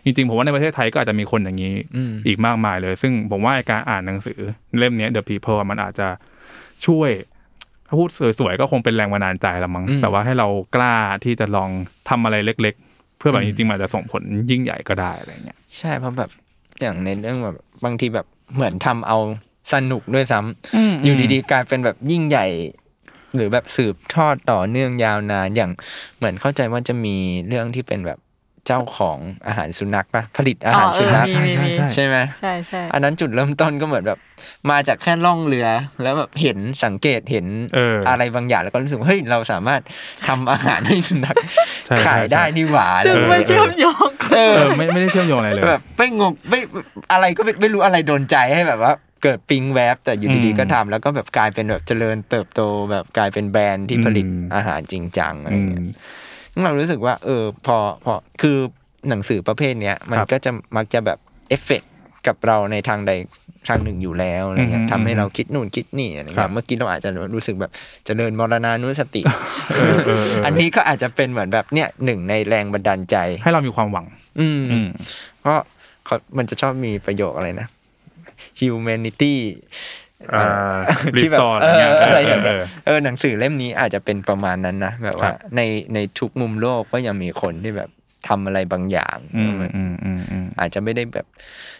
[0.05, 4.39] จริงๆผมว่าในประเทศไทยก็อาจจะมีคนอย่างนี้อืมอีกมากมายเลย ซึ่งผมว่าไอ้การอ่านหนังสือ
[4.79, 6.09] เล่มเนี้ย The People อะมันอาจจะ
[6.87, 7.11] ช่วย
[7.89, 11.71] ถ้าพูดสวยๆก็คงเป็นแรงบันดาลใจละมั้งอืมแต่ว่าให้เรากล้าที่จะลอง
[12.09, 16.31] ทำอะไรเล็ก ๆ เพื่อแบบอืจมริงๆมันอาจจะส่งผลยิ่งใหญ่ก็ได้อะไรเงี้ยใช่เพราะแบบ
[16.81, 19.19] อย่างในเรื่องแบบบางทีแบบเหมือนทำเอา
[19.73, 22.47] สนุกด้วยซ้ำอืมอยู่ดีๆกลายเป็นแบบยิ่งใหญ่
[23.35, 25.71] หรือแบบสืบทอดต่อเนื่องยาวนานอย่าง
[26.19, 27.17] เหมือนเข้าใจว่าจะมี
[27.49, 28.21] เรื่องที่เป็นแบบ
[28.67, 34.19] เจ้าของอาหารสุนัขปะผลิตอาหารอ๋อเออสุนัขมีมีมีใช่ไหมใช่ใช่อันนั้นจุดเริ่มต้นก็เหมือนแบบ
[34.71, 35.69] มาจากแค่ล่องเรือ
[36.03, 39.81] แล้วแบบเห็นสังเกตเห็นเออออะไรบางอย่างแล้วก็รู้สึกว่าเฮ้ยเราสามารถ
[40.29, 41.37] ทำอาหารให้สุนัข
[41.87, 46.61] ใช่ใช่ขายได้นี่หว่าซึ่งอะไรไม่อย่างเชื่เงี้อยมโยงเออเออไม่ไม่ได้เชื่อมโยงอะไรเลยแบบไม่งงไม่
[47.13, 48.93] อะไรก็ไม่ไม่รู้อะไรโดนใจให้แบบว่า
[49.23, 55.87] เกิดปิ๊งแวบแต่อยู่ดีอืมๆก็ทำแล้วก็แบบกลายเป็นแบบเจริญเติบโตแบบกลายเป็นแบรนด์ที่ผลิตอืมอาหารจริงจังอะไรอืเงี้ยม
[56.53, 58.59] ซึ่งเรารู้สึกว่า เออ พอพอคือ
[59.09, 61.83] หนังสือประเภทเนี้ยมันครับก็จะมักจะแบบเอฟเฟก
[62.27, 63.13] กับเราในทางใด
[63.69, 67.71] ทางหนึ่งอยู่แล้วอะไรเงี้อืยมทำให้เราคิดนู่นคิดนี่อะไรครัเงี้บยเมื่อกี้เราอาจจะรู้สึกแบบ
[68.07, 69.23] เจริญมรณานุสติ
[69.77, 74.07] เออเออเอออัอันนี้ก็อาจจะเป็นเหมือนแบบเนี่ยหนึ่งในแรงบันดาลใจ ให้เรามีความหวัง
[74.41, 74.89] อืมอืม
[75.41, 75.59] เพราะ
[76.07, 77.67] เขามันจะชอบมีประโยคอะไรนะ
[78.61, 79.35] humanity
[80.35, 80.79] อ่า
[81.21, 85.61] ที่แบบ restore เอออะไรอะไรเงี้ยอย่างเอเงี้ยอเออหนังสือเล่มนี้อาจจะเป็นประมาณนั้นนะแบบครัว่าบใน
[85.95, 87.91] ในทุกมุมโลกก็ยังมีคนที่แบบ
[88.29, 91.27] ทำอะไรบางอย่างอืมอืมอืมอืมอาจจะไม่ได้แบบ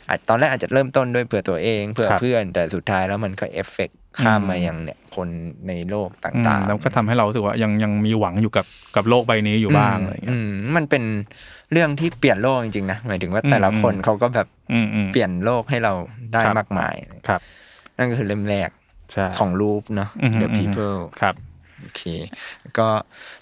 [0.09, 5.29] อาจตอนแรกอาจจะเริ่มต้นด้วยเผื่อตัวเองเผื่อครับเพื่อน แต่สุดท้ายแล้วมันก็เอฟเฟกข้ามอืมมายังเนี่ยคน
[5.69, 11.05] ในโลกตอืม่างๆ แล้วก็ทำให้เรารู้สึกว่ายังยังมีหวังอยู่กับกับโลกใบนี้อยู่บ้างอะไรเงี้ยมมันเป็น
[11.73, 15.93] เรื่องที่เปลี่ยนโลกจริงๆนะหมายถึงว่าแต่ละอืมคนเขาก็แบบอืมอืมเปลี่ยนโลกให้เรา
[16.33, 16.95] ได้ครับมากมาย
[17.29, 17.41] ครับ
[17.97, 18.71] นั่นก็คือเล่มแรก
[19.13, 21.35] ใช่ของรูปเนาะอือฮึ The อือฮึ People ครับ
[21.81, 22.03] โอเค
[22.79, 22.89] ก็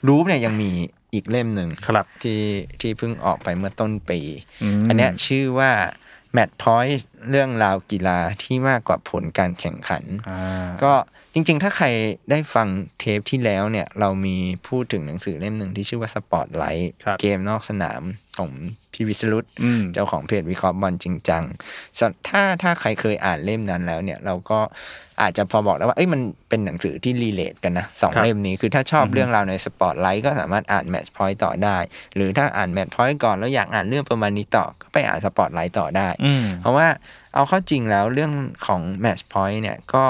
[0.09, 0.71] รูปเนี่ยยังมี
[1.15, 2.43] อีกเล่มหนึ่งครับที่
[2.81, 4.21] ที่เพิ่งออกไปเมื่อต้นปี
[4.63, 5.71] อืมอันเนี้ยชื่อว่า
[6.37, 6.95] Match Point
[7.31, 10.93] เรื่องราวกีฬาที่มากกว่าผลการแข่งขันอ่าก็
[11.35, 11.87] จริง ๆ ถ้าใคร
[12.31, 14.37] ได้ฟังเทปที่แล้วเนี่ย เรามี
[14.69, 18.03] พูดถึงหนังสือเล่มหนึ่งที่ชื่อว่า Spotlight ครับเกมนอกสนาม
[18.39, 18.51] ของ
[18.93, 21.43] พี่วิสรุตอืมเจ้าของเพจวิเคราะห์บอลจริงจัง
[21.99, 24.59] สถ้าถ้าใครเคยอ่านเล่มนั้นแล้วเนี่ย เราก็
[25.21, 31.77] อาจจะพอบอกได้ว่าเอ้ยมันเป็นหนังสือที่ relate กันนะสองครับเล่มนี้คือถ้าชอบเรื่องราวในสปอตไลท์ก็สามารถอ่าน Match Point ต่อได้
[32.15, 36.87] หรือถ้าอ่าน Match Point ก่อนแล้วอยากอ่านเรื่องประมาณนี้ต่อก็ไปอ่านสปอตไลท์ต่อได้อืมเพราะว่า
[37.35, 38.33] เอาเข้าจริงแล้วเรื่อง
[38.67, 40.05] ของ Match Point เนี่ยก็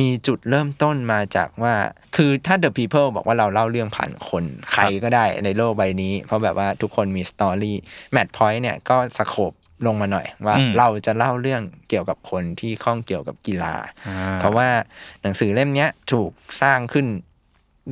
[0.00, 1.74] มีจุดเริ่มต้นมาจากว่า
[2.16, 7.76] คือถ้า The People บอกว่าเราเล่าเรื่องผ่านคนใครก็ได้ในโลกใบนี้ เพราะแบบว่าทุกคนมี story
[8.14, 9.52] Match Point เนี่ยก็ scope
[9.86, 13.74] ลงมาหน่อยว่าอืมเราจะเล่าเรื่องเกี่ยวกับคนที่ข้องเกี่ยวกับกีฬา
[14.06, 14.68] อ่เพราะว่า
[15.22, 16.30] หนังสือเล่มเนี้ยถูก
[16.62, 17.06] สร้างขึ้น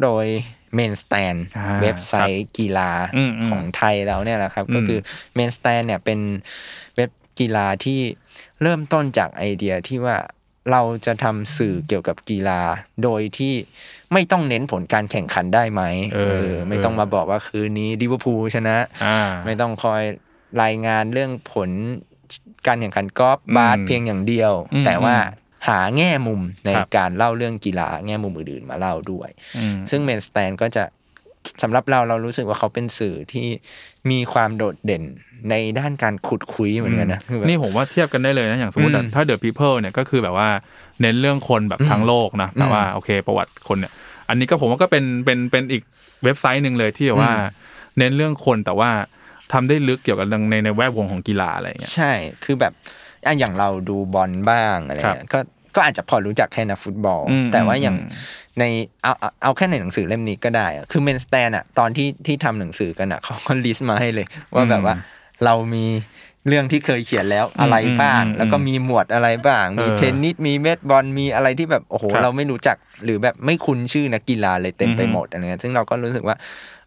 [0.02, 0.26] โดย
[0.74, 5.00] Main Stand อ่าเว็บไซต์กีฬาอืมอืมของไทยเราเนี่ยแหละครับอืมก็คือ
[5.34, 6.20] Main Stand เนี่ยเป็น
[6.96, 8.00] เว็บกีฬาที่
[8.64, 10.16] เริ่มต้นจากไอเดียที่ว่า
[10.72, 12.60] เราจะทำสื่อเกี่ยวกับกีฬา
[13.02, 13.54] โดยที่
[14.12, 15.82] ไม่ต้องเน้นผลการแข่งขันได้ไหม
[16.14, 20.02] เออ ไม่ต้องมาบอกว่าคืนนี้ลิเวอร์พูลชนะอ่าไม่ต้องคอย
[20.62, 21.70] รายงานเรื่องผล
[22.66, 25.16] การแข่งขันกอล์ฟอืมบาสเพียงอย่างเดียวอืมแต่ว่า
[25.68, 30.84] หาแง่มุมในครับการเล่าเรื่องกีฬาแง่มุมอื่นๆมาเล่าด้วยอืมซึ่งเมนสแตนก็จะ
[31.62, 33.48] สำหรับเราเรารู้สึกว่าเขาเป็นสื่อที่
[34.10, 35.02] มีความโดดเด่น
[35.50, 40.48] ในด้านการขุดคุยเหมือนกันนะคือแบบนี่ผมว่าเทียบกันได้เลยนะ อย่างสมมติอะอืมถ้า The People เนี่ยก็คือแบบว่า
[41.00, 43.92] เน้นเรื่องคนแบบอืมทั้งโลกนะแต่ว่าโอเค ประวัติคนเนี่ย
[44.28, 45.82] อันนี้ก็ผมว่าก็เป็นเป็นเป็นอีก
[46.24, 48.90] เว็บไซต์หนึ่งเลยที่แบบว่าอืมเน้นเรื่องคนแต่ว่า
[49.52, 52.12] ทำได้ลึกเกี่ยวกับในในแวดวงของกีฬาอะไรอย่างเงี้ยใช่
[52.44, 52.72] คือแบบ
[53.26, 55.38] อะอย่างเราดูบอลบ้างอะไรเงี้ยก็
[55.74, 58.10] ก็อาจจะพอรู้จักแค่นักฟุตบอลอืมแต่ว่าอย่างอืม
[58.58, 58.64] ใน
[59.02, 64.94] เอาเอาเอาแค่ในหนังสือเล่มนี้ก็ได้อะคือ Main Stand อะตอนที่ที่ทำหนังสือกันอะเขาก็ list มาให้เลย ว่าแบบว่า
[65.44, 65.84] เรามี
[66.48, 76.36] เรื่องที่เคยเขียนแล้วอะไรบ้างอืมแล้วก็มีหมวดอะไรบ้าง มีเออเทนนิสมีเบสบอลมีอะไรที่แบบโอ้โหครับเราไม่รู้จักหรือแบบไม่คุ้นชื่อนักกีฬาเลยเต็มไปอือฮึหมดอะไรเงี้ยซึ่งเราก็รู้สึกว่า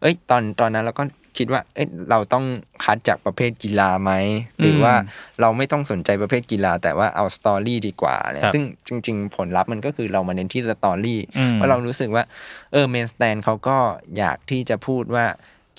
[0.01, 1.03] เอ้ยตอนตอนนั้นเราก็
[1.37, 2.45] คิดว่าเอ้ยเราต้อง
[2.83, 4.11] คัดจากประเภทกีฬาไหม
[4.59, 4.93] หรือว่า
[5.41, 12.23] เราไม่ต้องสนใจประเภทกีฬา แต่ว่าเอา story ดีกว่าเนี่ยครับซึ่งจริง ๆ ผลลัพธ์มันก็คือเรามาเน้นที่ story อืมเพราะเรารู้สึกว่า
[12.71, 13.77] เออ Main Stand เขาก็
[14.17, 15.25] อยากที่จะพูดว่า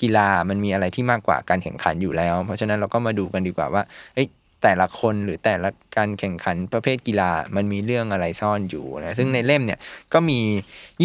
[0.01, 3.83] กีฬามันมีอะไรที่มากกว่าการแข่งขันอยู่แล้ว เพราะฉะนั้นเราก็มาดูกันดีกว่าว่า
[4.15, 4.29] เอ้ย
[4.65, 9.79] แต่ละคนหรือแต่ละการแข่งขันประเภทกีฬามันมีเรื่องอะไรซ่อนอยู่นะซึ่งในเล่มเนี่ย
[10.13, 10.41] ก็มี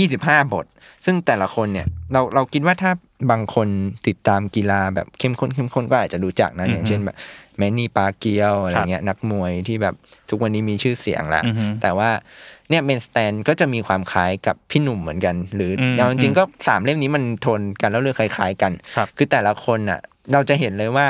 [0.05, 0.65] 25 บท
[1.05, 2.91] ซึ่งแต่ละคนเนี่ยเราเราคิดว่าถ้า
[3.31, 3.67] บางคน
[4.07, 7.15] ติดตามกีฬาแบบเข้มข้นเข้มข้นก็อาจจะรู้จักนะอย่างเช่นแบบ
[7.57, 9.95] แมนนี่ปาเกียวอะไรเงี้ยนักมวยที่แบบ
[10.29, 12.09] ทุกวันนี้มีชื่อเสียงละอือฮึแต่ว่า
[12.69, 19.99] เนี่ยเมนสแตนก็จะมีความคล้ายกับพี่หนุ่มเหมือนกัน หรืออมเอาจริงๆก็สามเล่มนี้มันโทนกันแล้วเรื่องคล้าย ๆ กันครับคือแต่ละคนอะ
[20.33, 21.07] เราจะเห็นเลยว่า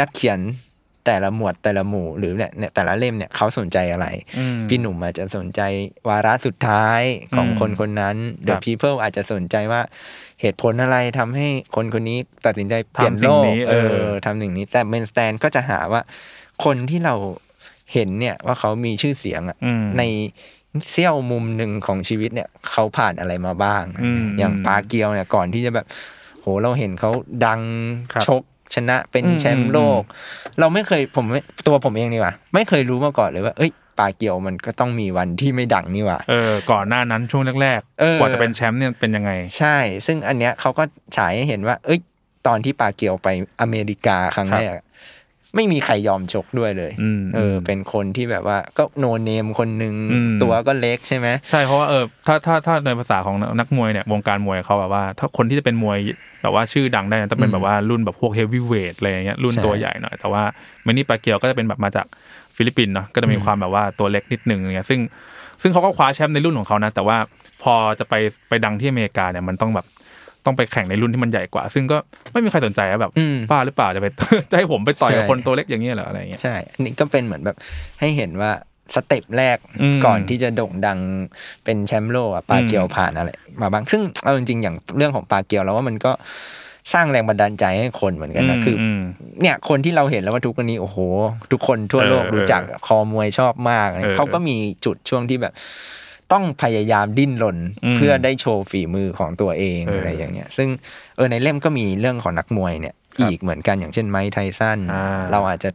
[0.00, 0.40] นักเขียน
[1.08, 4.06] แต่ละหมวดแต่ละหมู่หรือเนี่ยเนี่ยแต่ละเล่มเนี่ยเขาสนใจอะไร
[4.38, 5.60] อืมพี่หนุ่มอาจจะสนใจ
[6.08, 7.00] วาระสุดท้าย
[7.36, 8.16] ของอืมคนคนนั้น
[8.48, 9.80] ครั The บ People อาจจะสนใจว่า
[10.44, 16.00] เหตุผลอะไรทำให้คนคนนี้ตัดสินใจเปลี่ยนทำสิ่โลงกนี้เอเอออทำสิ่งนี้ แต่เมนสแตนก็จะหาว่า
[16.64, 17.14] คนที่เรา
[17.92, 20.02] เห็นเนี่ยว่าเขามีชื่อเสียงอะอืมใน
[20.90, 25.86] เสี้ยวมุมหนึ่งของชีวิตเนี่ย เขาผ่านอะไรมาบ้างอืมอย่างปาเกียวเนี่ยก่อนที่จะแบบ
[26.40, 27.10] โหเราเห็นเขา
[27.46, 27.60] ดัง
[28.12, 28.42] ครับชก
[28.74, 30.02] ชนะเป็นอืมแชมป์โลก
[30.60, 39.76] เราไม่เคยผมไม่ตัวผมเองนี่หว่า ไม่เคยรู้มาก่อนเลยว่า เอ้ย ปาเกียวมันก็ต้องมีวันที่ไม่ดังนี่หว่าเออก่อนหน้านั้นช่วงแรกเออๆกว่าจะเป็นแชมป์เนี่ยเป็นยังไง ใช่
[40.06, 40.84] ซึ่งอันเนี้ยเขาก็
[41.16, 42.00] ฉายให้เห็นว่า เอ้ย
[42.46, 43.28] ตอนที่ปาเกียวไป
[43.60, 44.86] อเมริกาครั้งครับแรกอะ
[45.56, 55.98] ไม่มีใครยอมชกด้วยเลยอืมเออ เป็นคนที่แบบว่าก็โนเนมคนหนึ่งอืมตัวก็เล็กใช่ไหมใช่เพราะว่าเออถ้าถ้าถ้าในภาษาของนักมวยเนี่ยวงการมวยเขาแบบว่า ถ้าคนที่จะเป็นมวย
[56.42, 60.42] แบบว่าชื่อดังได้เนี่ยต้องเป็นแบบว่ารุ่นแบบพวกเฮฟวีเวทอะไรอย่างเงี้ยรุ่นใช่ตัวใหญ่หน่อย แต่ว่า
[60.82, 62.06] แมนนี่ปาเกียวก็จะเป็นแบบมาจาก
[62.56, 65.00] ฟิลิปปินส์เนาะก็จะมีความแบบว่าตัวเล็กนิดนึงอย่างเงี้ยซึ่ง
[65.62, 67.16] ซึ่งเขาก็คว้าแชมป์ในรุ่นของเขานะ แต่ว่า
[67.62, 68.14] พอจะไป
[68.48, 69.86] ไปดังที่อเมริกาเนี่ยมันต้องแบบ
[70.46, 71.96] ต้องไปแข่งในรุ่นที่มันใหญ่กว่า ซึ่งก็
[72.32, 74.06] ไม่มีใครสนใจอะแบบอืมบ้าหรือเปล่าจะไป
[74.50, 77.56] จะให้ผมไปต่อยกับใช่คนตัวเล็กอย่างเงี้ยเหรออะไรอย่างเงี้ยใช่อันนี้ก็เป็นเหมือนแบบ
[78.00, 78.50] ให้เห็นว่า
[78.94, 80.98] step แรกอืมก่อนที่จะโด่งดัง
[81.64, 83.30] เป็นแชมป์โลกอะปาเกียวผ่านอะไร
[83.62, 86.12] มาบ้าง ซึ่งเอาจริงๆอย่างเรื่องของปาเกียวแล้วว่ามันก็
[86.92, 89.02] สร้างแรงบันดาลใจให้คนเหมือนกันนะคืออม
[89.42, 90.98] เนี่ยคนที่เราเห็นแล้วว่าทุกวันนี้โอ้โห
[91.52, 95.52] ทุกคนทั่วโลกเออรู้จักเออคอมวยชอบมากเออเขาก็มีจุดช่วงที่แบบ
[96.32, 100.68] ต้องพยายามดิ้นรนอืมเพื่อได้โชว์ฝีมือของตัวเองเออออะไรอย่างเงี้ย ซึ่ง
[101.16, 105.70] เออในเล่มก็มีเรื่องของนักมวยเนี่ยครับอีกเหมือนกันอย่างเช่นไมค์ไทสันอ่าเราอาจจะ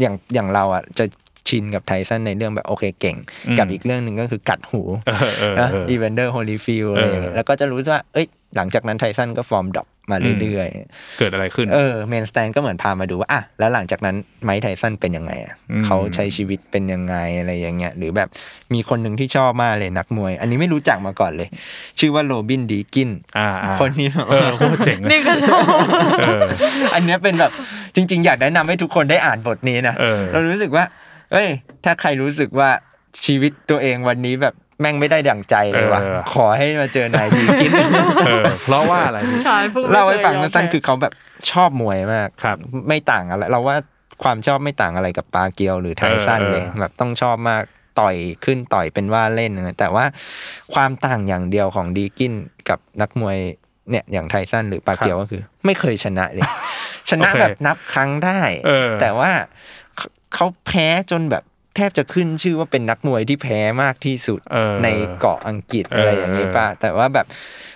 [0.00, 1.04] อย่างอย่างเราอะจะ
[1.48, 3.16] ชินกับไทสันในเรื่องแบบโอเคเก่ง
[3.48, 8.26] อืมกับอีกเรื่องหนึ่งก็คือกัดหูเออเออนะเอออีแวนเดอร์โฮลีฟิลด์อะไรอย่างเงี้ยเออแล้วก็จะรู้ว่าเอ้ย
[8.56, 18.28] หลังจากนั้นไทสันก็ฟอร์ม drop มาเรื่อยๆ เกิดอะไรขึ้น เออ Main Stand ก็เหมือนพามาดูว่าอะแล้วหลังจากนั้นไมค์ไทสันเป็นยังไงอะอืมเขาใช้ชีวิตเป็นยังไงอะไรอย่างเงี้ยหรือแบบ
[18.74, 21.48] มีคนหนึ่งที่ชอบมากเลยนักมวย อันนี้ไม่รู้จักมาก่อนเลย
[21.98, 25.62] ชื่อว่าโรบินดีกินอ่าอ่าคนนี้แบบเออโคตรเจ๋งเลยนี่ก็ชอบ
[26.26, 26.48] เออ
[26.94, 27.50] อันเนี้ยเป็นแบบ
[27.94, 30.84] จริง ๆ อยากแนะนำให้ทุกคนได้อ่านบทนี้นะเออเรารู้สึกว่า
[31.34, 31.48] เอ้ย
[31.84, 32.70] ถ้าใครรู้สึกว่า
[33.24, 37.70] ชีวิตตัวเองวันนี้แบบแม่งไม่ได้ดั่งใจเลยว่ะเออขอให้มาเจอนายดีกิน
[38.26, 41.12] เออเพราะว่าอะไรชายผู้ไม่เล่าให้ฟังคยยอมสั้นๆแพ้คือเขาแบบ
[41.50, 42.56] ชอบมวยมากครับ
[42.88, 43.76] ไม่ต่างอะไรเราว่า
[44.22, 47.62] ความชอบไม่ต่างอะไรกับปาเกียวหรือไทสันเออเลยแบบต้องชอบมาก
[48.00, 50.04] ต่อยขึ้นต่อยเป็นว่าเล่นนะแต่ว่า
[50.74, 52.32] ความต่างอย่างเดียวของดีกิน
[52.68, 53.38] กับนักมวย
[53.90, 56.44] เนี่ยอย่างไทสันหรือปาเกียวก็คือ ไม่เคยชนะเลย
[57.10, 59.30] ชนะโอเคแบบนับครั้งได้เออแต่ว่า
[60.34, 61.44] เขาแพ้จนแบบ
[61.76, 64.88] แทบจะขึ้นชื่อว่าเป็นนักมวยที่แพ้มากที่สุดเออใน
[65.20, 67.26] เกาะอังกฤษอะไรอย่างนี้ป่ะแต่ว่าแบบ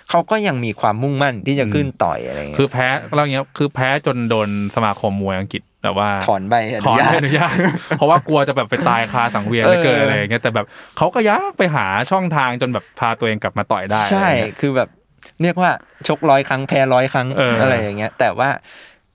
[0.09, 7.55] เขาก็ยังมีความมุ่งมั่นที่จะขึ้นต่อยอะไรเงี้ยคือแพ้เราอย่างเงี้ยคือแพ้จนโดนสมาคมมวยอังกฤษแบบว่าถอนใบอถนุอนญาใบตอนุญาต
[7.97, 10.65] เพราะว่ากลัวจะแบบไปตายคาสังเวียนไม่เกิดเออออะไรอย่างเงี้ยแต่แบบ
[10.97, 14.89] เขาก็ยักไปหาช่องทางจนแบบพาตัวเองกลับมาต่อยได้ ใช่อะไรเงี้ยคือแบบ
[15.41, 15.71] เรียกว่า
[16.07, 18.49] ชกร้อยครั้งแพ้ร้อยครั้งเออออะไรอย่างเงี้ย แต่ว่า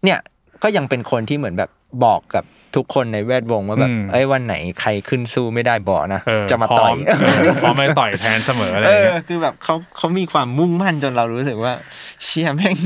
[0.05, 0.19] เนี่ย
[0.63, 1.71] ก็ยังเป็นคนที่เหมือนแบบ
[2.05, 2.45] บอกกับ
[2.77, 11.73] ทุกคนในแวดวงว่าแบบอืมเอ้ยวันไหนใครขึ้นสู้ไม่ได้บอกนะเออจะมาต่อยพร้มเออพร้อมไปต่อยแทนเสมออะไรเออย่างอเงี้ยคือแบบเขาเขามีความมุ่งมั่นจนเรารู้สึกว่า
[12.25, 12.77] เชี่ยแม่ง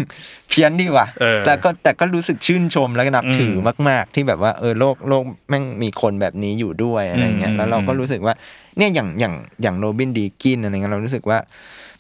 [0.49, 8.35] เพี้ยนดีว่ะเออแต่ก็แต่ก็รู้สึกชื่นชมแล้วก็นับถืออมมาก ๆ ที่แบบว่าเออโลกโลกแม่งมีคนแบบนี้อยู่ด้วยอะไรเงี้ยอืมแล้วเราก็รู้สึกว่า
[8.77, 11.39] เนี่ยอย่างอย่างอย่างโรบินดีกินอะไรเงี้ยเรารู้สึกว่า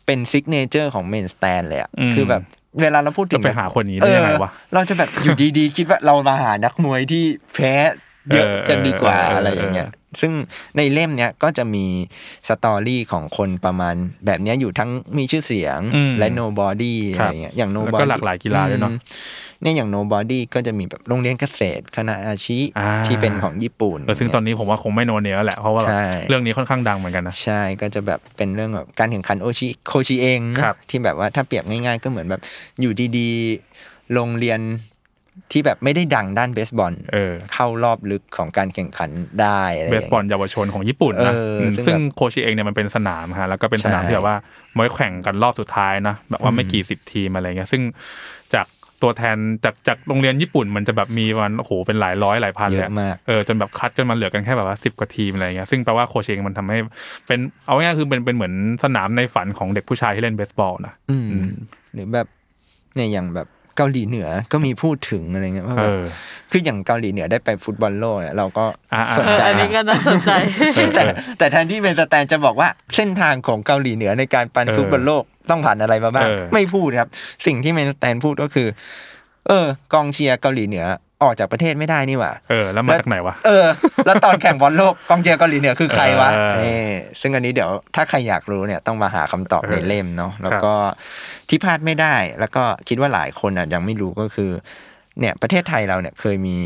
[0.07, 2.42] เป็น signature ของ Main Stand เลยอะคือแบบ
[2.80, 7.74] เวลาเราพูดถึจะงไปหาคนนี้ได้ยังไงวะเออเราจะแบบอยู่ดีๆ คิดว่าเรามาหานักมวยที่แพ้
[8.34, 9.88] เยอะกันดีกว่าเออเออเอออะไรอย่างเงี้ย
[10.20, 10.32] ซึ่ง
[10.76, 11.86] ในเล่มเนี้ยก็จะมี
[12.48, 13.94] story ของคนประมาณ
[14.26, 18.98] แบบเนี้ยอยู่ทั้งมีชื่อเสียงอืมและ nobody คอะรับไรเงี้ยอย่างแล้ว nobody ก็หลากหลายกีฬาด้วยเนอะอืม
[19.62, 32.42] เนี่ยอย่าง nobody ก็จะมีแบบโรงเรียนเกษตรคานาอาชิอ่าที่เป็นของญี่ปุ่นเออซึ่งตอนนี้ผมว่าคงไม่ no name แล้วแหละเพราะว่าแบบใช่เรื่องนี้ค่อนข้างดังเหมือนกันนะใช่ก็จะแบบเป็นเรื่องแบบการแข่งขันโอชิโคชิเองนะครับที่แบบว่าถ้าเปรียบง่าย ๆ ก็เหมือนแบบ
[32.80, 34.60] อยู่ดีๆโรงเรียน
[35.52, 44.36] ที่แบบไม่ได้ดังด้านเบสบอลเออเข้ารอบลึกของการแข่งขันได้อะไรเบย่างสงี้ยบอลเยาวชนของญี่ปุ่นนะเออมซึ่งซึ่งแบบโคชิเองเนี่ยมันเป็นสนามฮะแล้วก็เป็นสนามใช่ที่แบบว่า
[44.74, 48.38] ไว้แข่งกันรอบสุดท้ายนะแบบว่าไม่อืมกี่สิบทีมอะไรเงี้ยซึ่งจาก
[49.02, 56.78] ตัวแทนจากจากโรงเรียนญี่ปุ่นมันจะแบบมีวันโอ้โหเป็นหลายร้อยหลายพันเยเลยอะมากเออจนแบบคัดจนมันเหลือกันแค่แบบว่าสิบกว่าทีมอะไรเงี้ยซึ่งแปลว่าโคชเองมันทำให้
[57.26, 61.50] เป็นเอาง่ายๆคือเป็นเป็นเหมือนสนามในฝันของเด็กผู้ชายที่เล่นเบสบอลนะอืมอืม
[61.94, 62.26] หรือแบบ
[62.94, 66.06] เนี่ยอย่างแบบ เกาหลีเหนือก็มีพูดถึงอะไรเงี้ยว่าเอแบบอ
[66.50, 70.30] คืออย่างเกาหลีเหนือได้ไปฟุตบอลโลกเนี่ยเราก็อ่าๆสนเออใจอันนี้ก็น่าสนใจ
[70.94, 71.02] แต่
[71.38, 77.08] แต่แทนที่ Main Stand จะบอกว่าเส้นทางของเกาหลีเหนือในการปันเออฟุตบอลโลกต้องผ่านอะไรมาบ้างเออไม่พูดครับ
[77.46, 78.68] สิ่งที่ Main Stand พูดก็คือ
[79.48, 80.84] เออกองเชียร์เกาหลีเหนือ
[81.22, 83.66] ออกจากประเทศไม่ได้นี่หว่า เออ แล้วมาจากไหนวะ เออ
[84.07, 90.72] แล้วตอนแข่งบอลโลกกองเชียร์เกาหลีเหนือคือใครวะเออเออซึ่งอันนี้เดี๋ยวถ้าใครอยากรู้เนี่ยต้องมาหาคำตอบเออในเล่มเนาะ แล้วก็
[91.48, 94.50] ที่พลาดไม่ได้ แล้วก็คิดว่าหลายคนอะยังไม่รู้ก็คือ
[95.20, 96.57] เนี่ยประเทศไทยเราเนี่ยเคยมี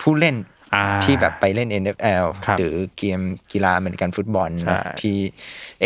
[0.00, 0.55] ผู้เล่นอ่า
[1.04, 3.20] ที่แบบไปเล่น NFL ครับหรือเกม
[3.52, 5.16] กีฬาอเมริกันฟุตบอลใช่นะที่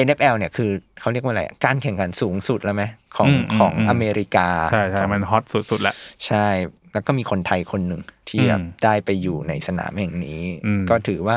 [0.06, 2.84] NFL เนี่ยคือเขาเรียกว่าอะไร การแข่งขันสูงสุดแล้วไหม
[3.16, 5.94] ของอืมของอืมอเมริกา ใช่ใช่ของมัน hot สุดๆแล้ว
[6.26, 6.46] ใช่
[6.92, 11.36] แล้วก็มีคนไทยคนหนึ่งที่อืมแบบได้ไปอยู่ในสนามแห่งนี้อืมก็ถือว่า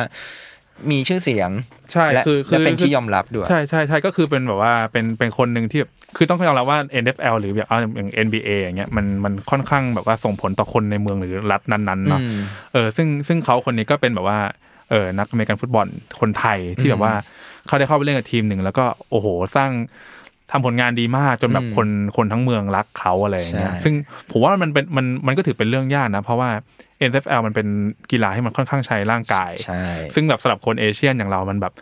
[0.92, 1.50] มีชื่อเสียง
[1.92, 12.40] ใช่และคือคือและเป็นที่ยอมรับด้วย ใช่ใช่ใช่ก็คือเป็นแบบว่าเป็นเป็นคนหนึ่งที่แบบคือต้องยอมรับว่า NFL หรือแบบเอาอย่าง NBA อย่างเงี้ยมันมันค่อนข้างแบบว่าส่งผลต่อคนในเมืองหรือรัฐนั้นๆเนาะอืม
[12.74, 14.40] เออซึ่งซึ่งเขาคนนี้ก็เป็นแบบว่า
[14.90, 15.88] เออนักอเมริกันฟุตบอล
[16.20, 17.14] คนไทยที่แบบว่า
[17.68, 19.72] เขาได้เข้าไปเล่นกับทีมหนึ่งแล้วก็โอ้โหสร้าง
[20.52, 23.94] ทำผลงานดีมากจนแบบอืมคนคนทั้งเมืองรักเขาอะไรอย่างเงี้ยใช่ซึ่ง
[24.32, 26.50] ผมว่ามันเป็นมันมันก็ถือเป็นเรื่องยากนะ เพราะว่า
[27.12, 27.68] NFL มันเป็น
[28.12, 29.84] กีฬาที่มันค่อนข้างใช้ร่างกายใช่
[30.16, 31.74] ซึ่งแบบสำหรับคนเอเชียนอย่างเรามันแบบ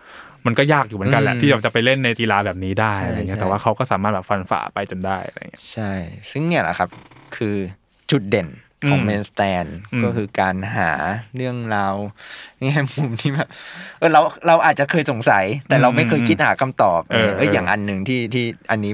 [0.45, 5.91] มันก็ยากอยู่เหมือนกันแหละอืมที่เราจะไปเล่นในกีฬาแบบนี้ได้ใช่อะไรเงี้ยใช่แต่ว่าเขาก็สามารถแบบฟันฝ่าไปจนได้อะไรเงี้ยใช่
[6.31, 6.89] ซึ่งเนี่ยแหละครับ
[7.35, 7.55] คือ
[8.11, 8.47] จุดเด่น
[8.89, 10.91] ของอืมเมนสแตนอืมก็คือการหา
[11.35, 11.95] เรื่องราว
[12.61, 13.47] แง่มุมที่แบบ
[13.97, 18.93] เออเราเราอาจจะเคยสงสัย แต่เราไม่เคยคิดหาคำตอบเออเอออย่างเอออัอันหนึ่งที่ที่อันนี้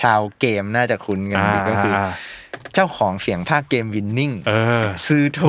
[0.00, 2.10] ชาวเกมน่าจะคุ้นกันดีก็คืออา
[2.74, 4.52] เจ้าของเสียงภาคเกมวินนิ่งเอ
[4.84, 5.46] อซื้อโทโท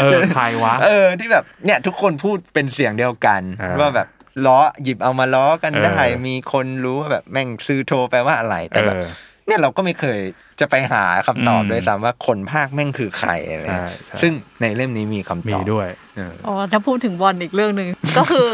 [0.00, 4.08] เออใครวะ เออที่แบบเนี่ยทุกคนพูดเป็นเสียงเดียวกันเออว่าแบบ
[4.46, 9.10] ล้อหยิบเอามาล้อกันเออได้มีคนรู้ว่าแบบแม่งซื้อโทแปลว่าอะไรแต่แบบเออ
[9.46, 10.20] เนี่ยเราก็ไม่เคย
[10.60, 18.46] จะไปหาคำตอบอืมด้วยซ้ำว่าคนภาคแม่งคือใครอะไรใช่ใช่ซึ่งในเล่มนี้มีคำตมีอบด้วยเอออ๋อถ้าพูดถึงบอลอีกเรื่องหนึ่งก็คือ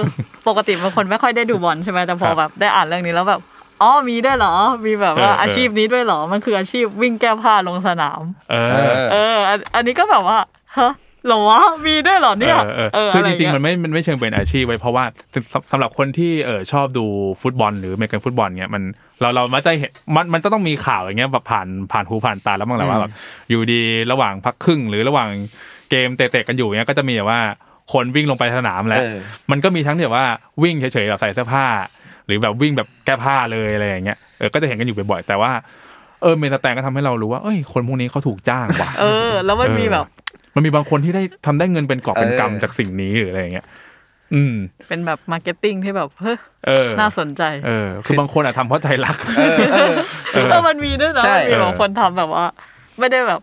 [0.49, 3.41] ปกติบางคนไม่ค่อยได้ดูบอลใช่ไหมแต่พอครับแบบได้อ่านเรื่องนี้แล้วแบบ
[3.83, 4.55] อ๋อมีด้วยเหรอ
[4.87, 10.39] มีแบบว่าเออเออออาชีพนี้ด้วยเหรอ มันคืออาชีพวิ่งแก้ผ้าลงสนามเอเอออ เอออันอันนี้ก็แบบว่า
[10.79, 10.93] ฮะ
[11.27, 15.05] เหรอวะมีด้วยเหรอเนี่ยเออเออเออคืออะจไริงๆ มันเงี้ยไม่ มันไม่เชิงเป็นอาชีพไว้ยเพราะว่า
[15.53, 17.05] สำสำหรับคนที่เออชอบดู
[17.43, 18.83] ฟุตบอลหรืออเมริกันฟุตบอลเงี้ยมัน
[19.21, 23.13] เราเรามักจะเห็นมันมันจะต้องมีข่าวอย่างเงี้ยแบบผ่านผ่านหูผ่านตาแล้วบ้างแหละว่าแบบ
[23.51, 23.81] อยู่ดี
[24.13, 25.29] ระหว่างพักครึ่ง หรือระหว่าง
[25.91, 27.41] เกมเตะๆกันอยู่เงี้ยก็จะมีแบบว่า
[27.93, 29.17] คนวิ่งลงไปสนามแล้วเออ
[29.51, 30.27] มันก็มีทั้งที่แบบว่า
[30.63, 31.65] วิ่งเฉยๆแบบใส่เสื้อผ้า
[32.27, 35.51] หรือแบบวิ่งแบบแก้ผ้าเลยอะไรอย่างเงี้ยเออก็จะเห็นกันอยู่บ่อยๆแต่ว่า
[36.23, 40.07] เออ Main Stand ก็ทำให้เรารู้ว่าเอ้ยคนพวกนี้เขาถูกจ้างว่ะเออ แล้วมันมีแบบ
[40.55, 43.67] มันมีบางคนที่ได้ทำได้เงินเป็นกอบเป็นเออกำจากสิ่งนี้หรืออะไรอย่างเงี้ย
[44.35, 44.55] อืม
[44.89, 49.93] เป็นแบบ marketing ที่แบบเฮ้ยเออน่าสนใจ เออ คือบางคนอะทำเพราะใจรักเออเออ
[50.35, 52.45] เออเออมันมีด้วยนะใช่มีบางคนทำแบบว่า
[52.99, 53.41] ไม่ได้แบบ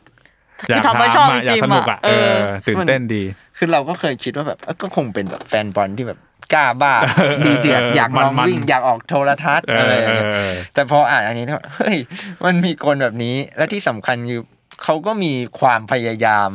[0.69, 2.35] อยากทำมาชอบถามอะอยากจริงสๆนุกอะอะเออ
[2.67, 3.23] ตื่นเต้นดี
[3.57, 6.19] คือเราก็เคยคิดว่าแบบเอ้ยก็คงเป็นแบบแฟนบอลที่แบบ
[6.53, 6.93] กล้าบ้า
[7.45, 11.97] ดีเดือดเอออยากลองมันๆวิ่งอยากออกโทรทัศน์เออะไรออย่างเอเงี้ยอเออแต่พออ่านอันนี้แล้วเฮ้ย
[12.45, 14.41] มันมีคนแบบนี้และที่สำคัญคือ
[14.83, 16.49] เขาก็มีความพยายาม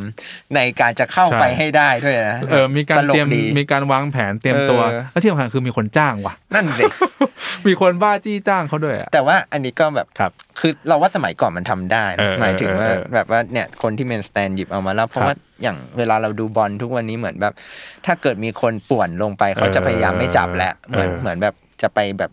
[0.55, 6.85] ในการจะเข้าไปใช่ให้ได้ด้วยนะเออมีการตลเตรียมดีมีการวางแผนเตรียมตัวเออและที่สำคัญคือมีคนจ้างว่ะ นั่นสิ
[7.67, 17.55] มีคนบ้าจี้จ้างเขาด้วยอะแต่ว่าอันนี้ก็แบบครับ คือเราว่าสมัยก่อนมันทำได้นะเออหมายถึงว่าเออเออแบบว่าเนี่ยคนที่เมนสแตนหยิบเอามาแล้วเพราะครับว่าอย่างเวลาเราดูบอลทุกวันนี้เหมือนแบบ
[18.07, 22.31] ถ้าเกิดมีคนป่วนลงไปเขาจะพยายามไม่จับแล้วเหมือนเออเหมือนแบบจะไปแบบ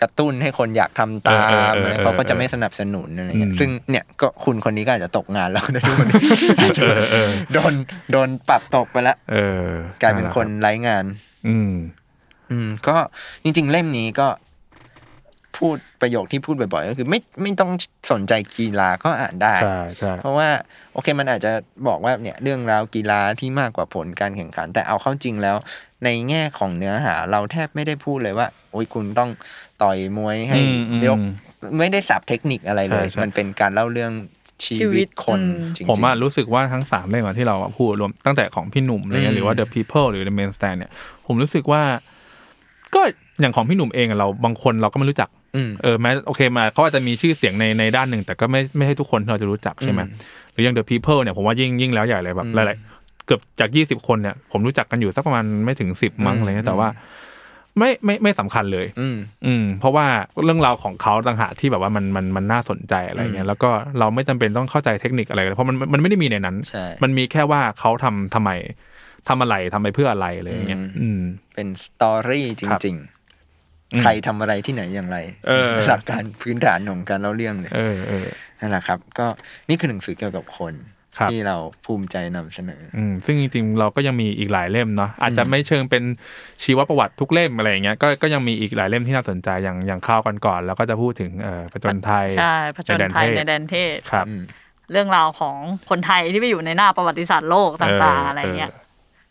[0.00, 6.08] กระตุ้นให้คนอยากทำตาเออมเออเอออะไรเขาก็จะไม่สนับสนุนอะไรเงี้อืยมซึ่งเนี่ยก็คุณคนนี้ก็อาจจะตกงานแล้วนะทุกคน
[6.60, 7.72] อาจจะเออเออโดน
[8.12, 9.36] โดนปรับตกไปแล้วเอ
[9.66, 9.68] อ
[10.02, 11.04] กลายเป็นคนไร้งาน
[11.48, 11.72] อืม
[12.50, 12.96] อืมก็
[13.42, 14.26] จริง ๆ เล่มนี้ก็
[15.58, 17.70] พูดประโยคที่พูดบ่อยๆ ก็คือไม่ไม่ต้อง
[18.12, 20.48] สนใจกีฬาก็อ่านได้ใช่ใช่เพราะว่า
[20.92, 21.52] โอเคมันอาจจะ
[21.88, 25.56] บอกว่าเนี่ยเรื่องราวกีฬาที่มากกว่าผลการแข่งขัน แต่เอาเข้าจริงแล้ว
[26.04, 29.30] ในแง่ของเนื้อหา เราแทบไม่ได้พูดเลยว่า โอ้ยคุณต้อง
[29.82, 31.18] ต่อยมวยให้อืมอืมยก
[31.78, 34.12] ไม่ได้สับเทคนิคอะไรเลยใช่ใช่มันเป็นการเล่าเรื่อง
[34.64, 40.90] ชีชีวิวิตตคนอืมจริงๆผมอะรู้สึกว่าทั้งสามเล่มอะที่เราพูดรวมตั้งแต่ของพี่หนุ่มอะไรเงี้อืมยหรือว่า The People หรือ The Main Stand เนี่ย
[41.26, 41.82] ผมรู้สึกว่า
[42.94, 43.00] ก็
[43.40, 45.43] อย่างของพี่หนุ่มเองอะเราบางคนเราก็ไม่รู้จักอืม
[45.82, 50.08] เออแม้โอเคมาเขาอาจจะมีชื่อเสียงในในด้านหนึ่ง แต่ก็ไม่ไม่ใช่ทุกคนที่เราจะรู้จักใช่ไหมอืม
[50.52, 56.88] หรืออย่าง The People เนี่ยผมว่ายิ่งยิ่งแล้วใหญ่เลยแบบอืมหลายๆเกือบจากยี่สิบคนเนี่ยผมรู้จักกันอยู่สักประมาณไม่ถึงสิบมั้งอืมอะไรเงี้ยแต่ว่า
[57.78, 60.06] ไม่ไม่ไม่สำคัญเลยอืมอืม เพราะว่า
[60.44, 68.50] เรื่องราวของเขาต่างหากที่แบบว่ามันมันมันน่าสนใจอะไรเงี้ย แล้วก็เราไม่จำเป็นต้องเข้าใจเทคนิคอะไรเลยเพราะมันมันไม่ได้มีในนั้นใช่มันมีแค่ว่าเขาทำทำไม
[69.28, 71.20] ทำอะไรทำไปเพื่ออะไรอะไรอย่างเงี้ยอืมอืม
[71.54, 73.13] เป็นสตอรี่จครับริงอืมๆ
[74.02, 75.18] ใครทำอะไรที่ไหนอย่างไร
[75.48, 78.26] เออหลักการพื้นฐานของการเล่าเรื่องเลยเออเออ
[78.60, 79.26] นั่นแหละครับ ก็
[79.68, 80.74] นี่คือหนังสือเกี่ยวกับคน
[81.18, 86.02] ครับที่เราภูมิใจนำเสนออืมซึ่งจริงๆเราก็ยังมีอีกหลายเล่มเนาะอาจจะไม่เชิงเป็น
[86.62, 94.42] ชีวประวัติทุกเล่มอะไรอย่างเงี้ยก็ก็ยังมีอีกหลายเล่มที่น่าสนใจอย่างอย่างข้าวกันก่อนๆแล้วก็จะพูดถึงเอ่อผจญไทยใช่ผจญภัยในในแดแดนนเทเทศครับอืม
[94.92, 95.56] เรื่องราวของ
[95.90, 98.72] คนไทยที่ไปอยู่ในหน้าประวัติศาสตร์โลกต่างๆอะไรเงี้ย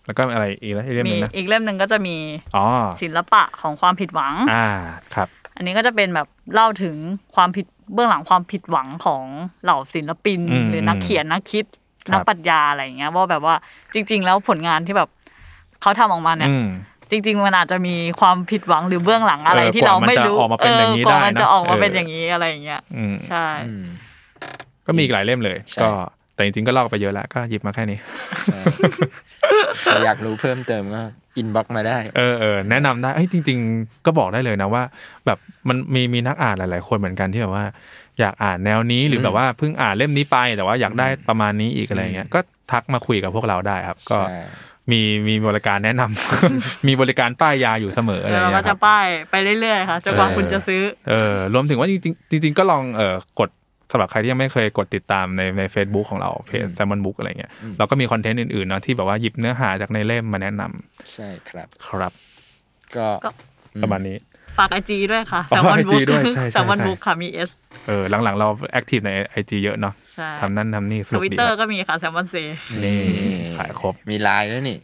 [0.06, 2.16] แล้วก็อะไรอีกแล้วอีกเล่มหมีนึงนะอีกเล่มหนึ่งก็จะมี
[2.56, 2.66] อ๋อ
[3.02, 4.68] ศิลปะของความผิดหวัง อ่า
[5.16, 6.96] ครับ อันนี้ก็จะเป็นแบบเล่าถึง
[7.36, 9.24] ความผิดเบื้องหลังความผิดหวังของ
[9.64, 11.66] เหล่าศิลปินอืมหรือนักเขียนนักคิด
[12.10, 13.56] ครับนักปรัชญาอะไรอย่างเงี้ยว่าแบบว่า
[13.94, 15.10] จริง ๆ แล้วผลงานที่แบบ
[15.82, 16.68] เขาทำออกมาเนี่ยอืม
[17.12, 23.86] จริง ๆ มันอาจจะมีความผิดหวังหรือเบื้องหลังอะไรเออที่เราไม่รู้กว่ามันจะออกมาเป็นอย่างนี้กว่ามันได้นะจะออกมาเออเป็นอย่างนี้อะไรอย่างเงี้ยอืมใช่อืม
[24.86, 25.90] ก็มีอีกหลายเล่มเลยใช่ก็
[26.36, 27.98] แต่จริงๆก็เล่าไปเยอะแล้วก็หยิบมาแค่นี้
[29.82, 31.02] ใช่ถ้าอยากรู้เพิ่มเติมก็
[31.38, 34.84] inbox มาได้ เออเออแนะนำได้เอ้ยจริง ๆ ก็บอกได้เลยนะว่า
[35.26, 35.38] แบบ
[35.68, 37.66] มันมีมีนักอ่านหลาย ๆ คนเหมือนกันที่แบบว่า
[38.20, 42.40] อยากอ่านแนวนี้หรือแบบว่าเพิ่งอ่านเล่มนี้ไปแต่ว่าอยากได้ประมาณนี้อีกอะไรเงี้ยก็
[42.72, 44.38] ทักมาคุยกับพวกเราได้ครับ ก็ใช่
[44.92, 53.50] มีมีบริการแนะนำมีบริการป้ายยาอยู่เสมออะไรแล้วเราเงี้ก็ยคจะรับป้ายไปเรื่อยๆค่ะจนกว่าคุณจะซื้อ เออรวมถึงว่าจริงๆจริงๆก็ลองเออกด
[53.94, 62.12] สำหรับใครที่ยังไม่เคยกดติดตามในใน Facebook ของเราเพจ Salmon Book อะไรเงี้ยเราก็มีคอนเทนต์อื่นๆเนาะที่แบบว่าหยิบเนื้อหาจากในเล่มมาแนะนำใช่ครับครับ
[62.96, 63.30] ก็ก็
[63.84, 64.18] ประมาณนี้
[64.58, 67.50] ฝากไอจีด้วยค่ะอ๋อ Salmon IG Book ด้วยใช่ใช่ Salmon ใช่ Book ค่ะมี S
[67.88, 72.48] เออหลังๆ เราแอคทีฟในไอจีเยอะเนาะใช่ทำนั่นทำนี่สทนุกวิตดีเตอคร์รับก็มีค่ะ Salmon Say
[72.84, 73.00] นี่
[73.58, 74.78] ขายครบมีไลน์แล้วนี่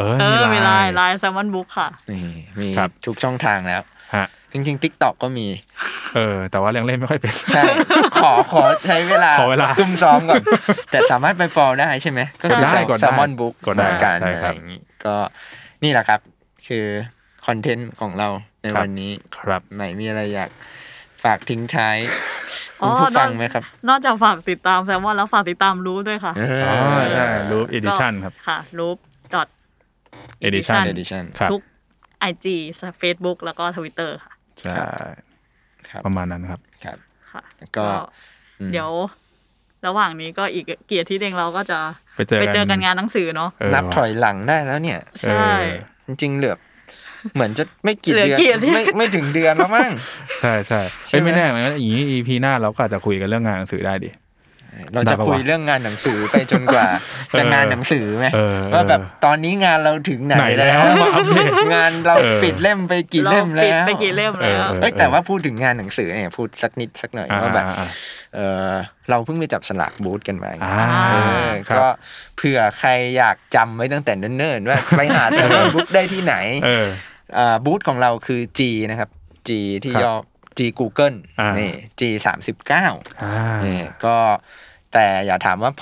[0.00, 2.20] เออเออมีมีไลไลน์น์ไลน์ Salmon Book ค่ะ นี่
[2.60, 3.82] มีครับ ทุกช่องทางแล้ว
[4.14, 5.46] ฮะจริงๆ t ิ k t o k ก็มี
[6.14, 7.64] เออ แต่ว่ายังเล่นไม่ค่อยเป็น ใช่
[8.22, 10.42] ขอขอใช้เวลาขอเวลาซุ่มซ้อมก่อน
[10.90, 15.16] แต่สามารถไปฟอลได้ใช่ไหมก็คือได้กดได้แซลมอนบุ๊กกดได้กันใช่อะคไรรับอย่างนี้ก็
[15.82, 16.20] นี่แหละครับ
[16.68, 16.86] คือ
[17.46, 18.28] คอนเทนต์ของเรา
[18.62, 20.50] ในครับวันนี้ครับไหนมีอะไรอยาก
[21.24, 21.96] ฝากทิ้งท้าย
[22.82, 26.74] อ๋คุอณผู้ฟังนอกไหมครับ นอกจากฝากติดตามแซมมอนแล้วฝากติดตามรู้ด้วยค่ะเอออ๋อ
[27.14, 28.96] ใช่รูปอีดิชั่นครับ ค่ะรูป
[30.20, 31.62] dot edition edition ครับทุก
[32.30, 32.46] IG
[33.00, 34.74] Facebook แล้วก็ Twitter ค่ะ ใช่
[35.88, 36.98] ครับประมาณนั้นครับครับ
[37.32, 37.42] ค่ะ
[37.76, 37.88] ก็ก็
[38.60, 38.90] อืมเดี๋ยว
[39.86, 41.78] ระหว่างนี้ก็อีกเกียรติที่เองเราก็จะ
[42.16, 45.44] ไปเจอไปเจอกันงานหนังสือเนาะเออนับถอยหลังได้แล้วเนี่ยเอใช่
[46.08, 46.56] อจริงๆเหลือ
[47.34, 49.90] เหมือนจะไม่กี่เหลือเดือนกี่อาทิตย์ไม่ไม่ถึงเดือนแล้วมั้ง
[50.42, 54.10] ใช่ใช่ใช่เอ้ยไหมไม่แน่เหมือนกันอย่างนี้ EP หน้าเราก็อาจจะคุยกันเรื่องงานหนังสือได้ดิ
[54.94, 56.86] เราจะได้ปะวะคุยเรื่องงานหนังสือไปจนกว่า
[57.38, 67.88] จะงานหนังสือไหมเออว่าแบบตอนนี้งานเราถึงไหนไหนแล้แล้ววมาอัปเดตงานเราเออปิดเล่มไปกี่เราเล่มปิดแล้วไปกี่เล่มแล้วเออเออเอ้ยแต่ว่าพูดถึงงานหนังสือเนี่ยพูดสักนิดสักหน่อยอ่าว่าแบบอ่า
[68.34, 68.72] เออ
[69.10, 71.16] เราเพิ่งไปจับสลากบูธกันมาอ่าเอ
[71.46, 71.86] อครับก็
[72.36, 76.86] เผื่อใครอยากจำไว้ตั้งแต่เนิ่นๆว่าไปหาแซมมอนบุ๊กได้ที่ไหนเออ
[77.38, 78.60] อ่าบูธของเราคือ G
[78.90, 79.10] นะครับ
[79.48, 79.50] G
[79.84, 80.14] ที่ครับย่อ
[80.58, 82.86] G Google อ่านี่นี่ G สามสิบเก้า
[83.22, 83.32] อ่า
[83.66, 84.16] นี่ก็
[84.92, 85.72] แต่อย่าถามว่า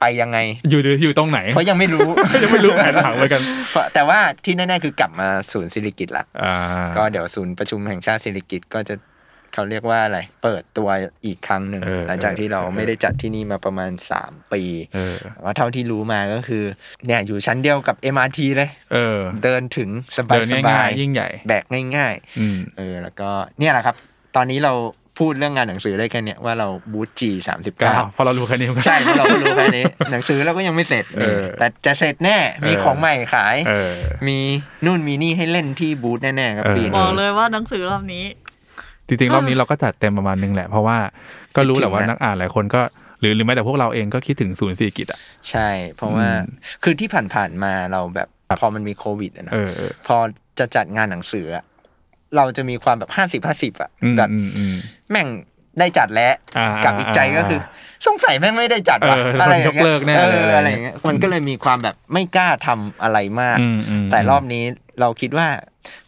[0.00, 0.38] ไปยังไง
[0.70, 2.08] อยู่อยู่ตรงไหน เพราะยังไม่รู้
[2.42, 3.42] ยังไม่รู้แผนผังเหมือนกัน
[3.94, 6.54] แต่ว่าที่แน่ๆคือกลับมาศูนย์ศิริกิตละอ่า
[6.96, 8.94] ก็เดี๋ยวศูนย์ประชุมแห่งชาติศิริกิตก็จะ
[9.54, 10.88] เขาเรียกว่าอะไร เปิดตัว
[11.26, 13.90] อีกครั้งหนึ่งเออหลังจากที่เราเออไม่ได้จัดที่นี่มาประมาณ
[14.22, 14.62] 3 ปี
[14.94, 16.64] เออแต่ว่าเท่าที่รู้มาก็คือ
[17.06, 21.64] เนี่ยอยู่ชั้นเดียวกับ MRT เลยเออ เดินถึงสบายเดินสบาง่ายยๆยิ่งใหญ่ แบก
[21.96, 23.28] ง่ายอืมๆเออแล้วก็
[23.58, 23.96] เนี่ยแหละครับ
[24.36, 24.72] ตอนนี้เรา
[25.18, 33.92] พูดเรื่องงานหนังสือได้แค่เนี้ยว่าเราบูธจีสามสิบก็เก้าพอเรารู้แค่นี้มันก็ใช่เพราะเราก็รู้แค่นี้ หนังสือเราก็ยังไม่เสร็จเออแต่จะเสร็จแน่มีเออของใหม่ขายเออ
[34.28, 34.38] มี
[34.86, 38.24] นู่นมีนี่ให้เล่นที่บูธแน่ๆครับเออปีบนี้อกเลยว่าหนังสือรอบนี้
[39.06, 40.98] จริงๆ รอบนี้เราก็จัดเต็มประมาณนึงแหละ เพราะว่า
[41.56, 42.82] ก็รู้แหละว่านักอ่านหลายคนก็
[43.20, 45.18] หรือหรือแม้แต่พวกเราเองก็คิดถึงศูนย์สี่กิจอะ
[45.50, 50.16] ใช่ เพราะว่าอืมคือที่ผ่านๆมาเราแบบครับพอมันมีโควิดอะนะเออเออพอ
[50.58, 51.64] จะจัดงานหนังสืออะ
[52.36, 54.74] เราจะมีความแบบห้าสิบห้าสิบอะอืมแบบอืมอืม
[55.10, 55.28] แม่ง
[55.78, 57.60] ได้จัดแล้วอ่ากับอีกใจก็คือ
[58.06, 64.64] สงสัยแม่งไม่ได้จัดว่ะเอออะไรอย่างยกเลิกแน่เอเลยออะไรอย่างเงี้ยมันก็เลยมีความแบบไม่กล้าทำอะไรมากอืมอืมแต่รอบนี้
[65.00, 65.48] เราคิดว่า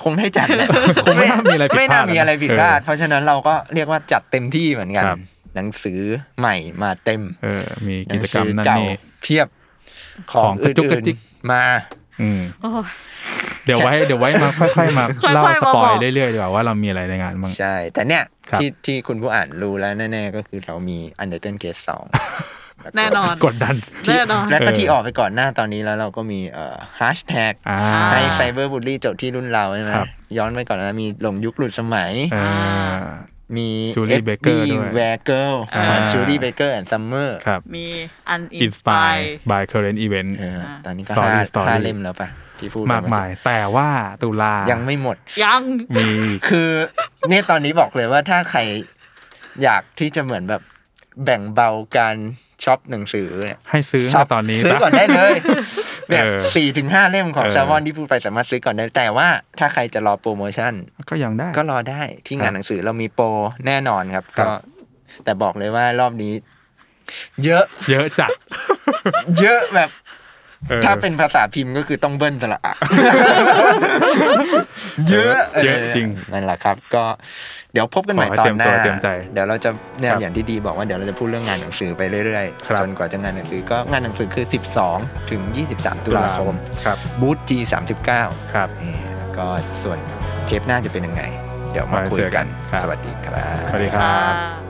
[0.03, 0.69] คงได้จัดแหละ
[1.05, 5.19] คงไม่น่ามีอะไรผิดพลาดไม่น่ามีอะไรผิดพลาดเออเพราะฉะนั้นเราก็เรียกว่าจัดเต็มที่เหมือนกันครับ
[5.55, 6.01] หนังสือ
[6.41, 9.47] ใหม่มาเต็ม เออ มีหนักิงจกรรสืมนั่นเก่านี่เพียบ
[10.33, 12.08] ขอของงกระจุกกระจิกอื่นๆมาอืมโอ้ย
[13.67, 22.05] เดี๋ยวไว้เดี๋ยวไว้มาค่อยๆมาค่อยๆเล่ามาสปอยบอกเรื่อยๆดีกว่าว่าเรามีอะไรในงานบ้างใช่ แต่เนี่ยครับที่ที่คุณผู้อ่านรู้แล้วแน่ๆก็คือเรามี Undertale Case สอง
[22.97, 27.79] แน่นอนกดดันที่แน่นอนและก็เออที่ออกไปก่อนหน้าตอนนี้แล้วเราก็มีเอ่อ hashtag อ่า
[28.13, 32.13] ให้ไซเบอร์บูลลี่จบที่รุ่นเราใช่ไหมครับย้อนไปก่อนนะมีหลงยุคหลุดสมัย
[33.51, 37.85] อ่ามี Julie FB Baker ด้วย w a g i r l อ่าจูดี้เบเกอร์แอนด์ซัมเมอร์ครับมี
[38.29, 42.29] อันอินสปาย inspire by current event เออตอนนี้ก็ Story ห้า Story ห้าเล่มแล้วปะ
[42.59, 43.89] ที่พูดมากมาย แต่ว่า
[44.23, 45.63] ตุลายัยังไม่หมด ยัง
[45.97, 46.09] มี
[46.49, 46.71] คือ
[47.29, 48.61] เนี่ยตอนนี้บอกเลยว่าถ้าใคร
[49.63, 50.63] อยากที่จะเหมือนแบบ
[51.25, 52.17] แบ่งเบาการ
[52.65, 55.35] ช็อปหนังสือเนี่ยให้ซื้อช็อปตอนนี้ซื้อซะก่อนได้เลย
[56.09, 59.29] เนี่ยเออสี่ถึงห้าเล่มของเออแซลมอนที่พูดไปสามารถซื้อก่อนได้ แต่ว่า
[59.59, 60.73] ถ้าใครจะรอโปรโมชั่น
[61.11, 63.27] ก็ยังได้ ก็รอได้ที่งานหนังสือครับ เรามีโปร
[63.67, 64.53] แน่นอนครับครับ ก็
[65.25, 66.33] แต่บอกเลยว่ารอบนี้
[67.45, 68.31] เยอะ เยอะจัด
[69.41, 70.08] เยอะแบบออ
[70.85, 72.75] ถ้าเป็นภาษาพิมพ์ก็คือต้องเบิ้ลสระอะ
[75.11, 77.05] เยอะเยอะจริงนั่นแหละครับ ก็
[77.73, 84.47] เดี๋ยวพบกันใหม่ขอให้ตอเตรีนยมหน้าตัวเตรียมใจเดี๋ยวเราจะเนี่ยครับอย่างที่ดีบอกว่าเดี๋ยวเราจะพูดเรื่องงานหนังสือไปเรื่อยครับๆจนกว่าจะงานหนังสือก็งานหนังสือคือ
[84.89, 85.41] 12 ถึง
[85.75, 86.55] 23 ตุลาคม
[86.85, 87.51] ครับบูธ G
[88.05, 88.69] 39ครับ
[89.39, 89.47] ก็
[89.83, 89.99] ส่วน
[90.47, 91.23] เทปหน้าจะเป็นยังไง
[91.73, 94.68] เดี๋ยวมามาคุยเจอกักันนครับสวัสดีครับสวัสดีครับอ่า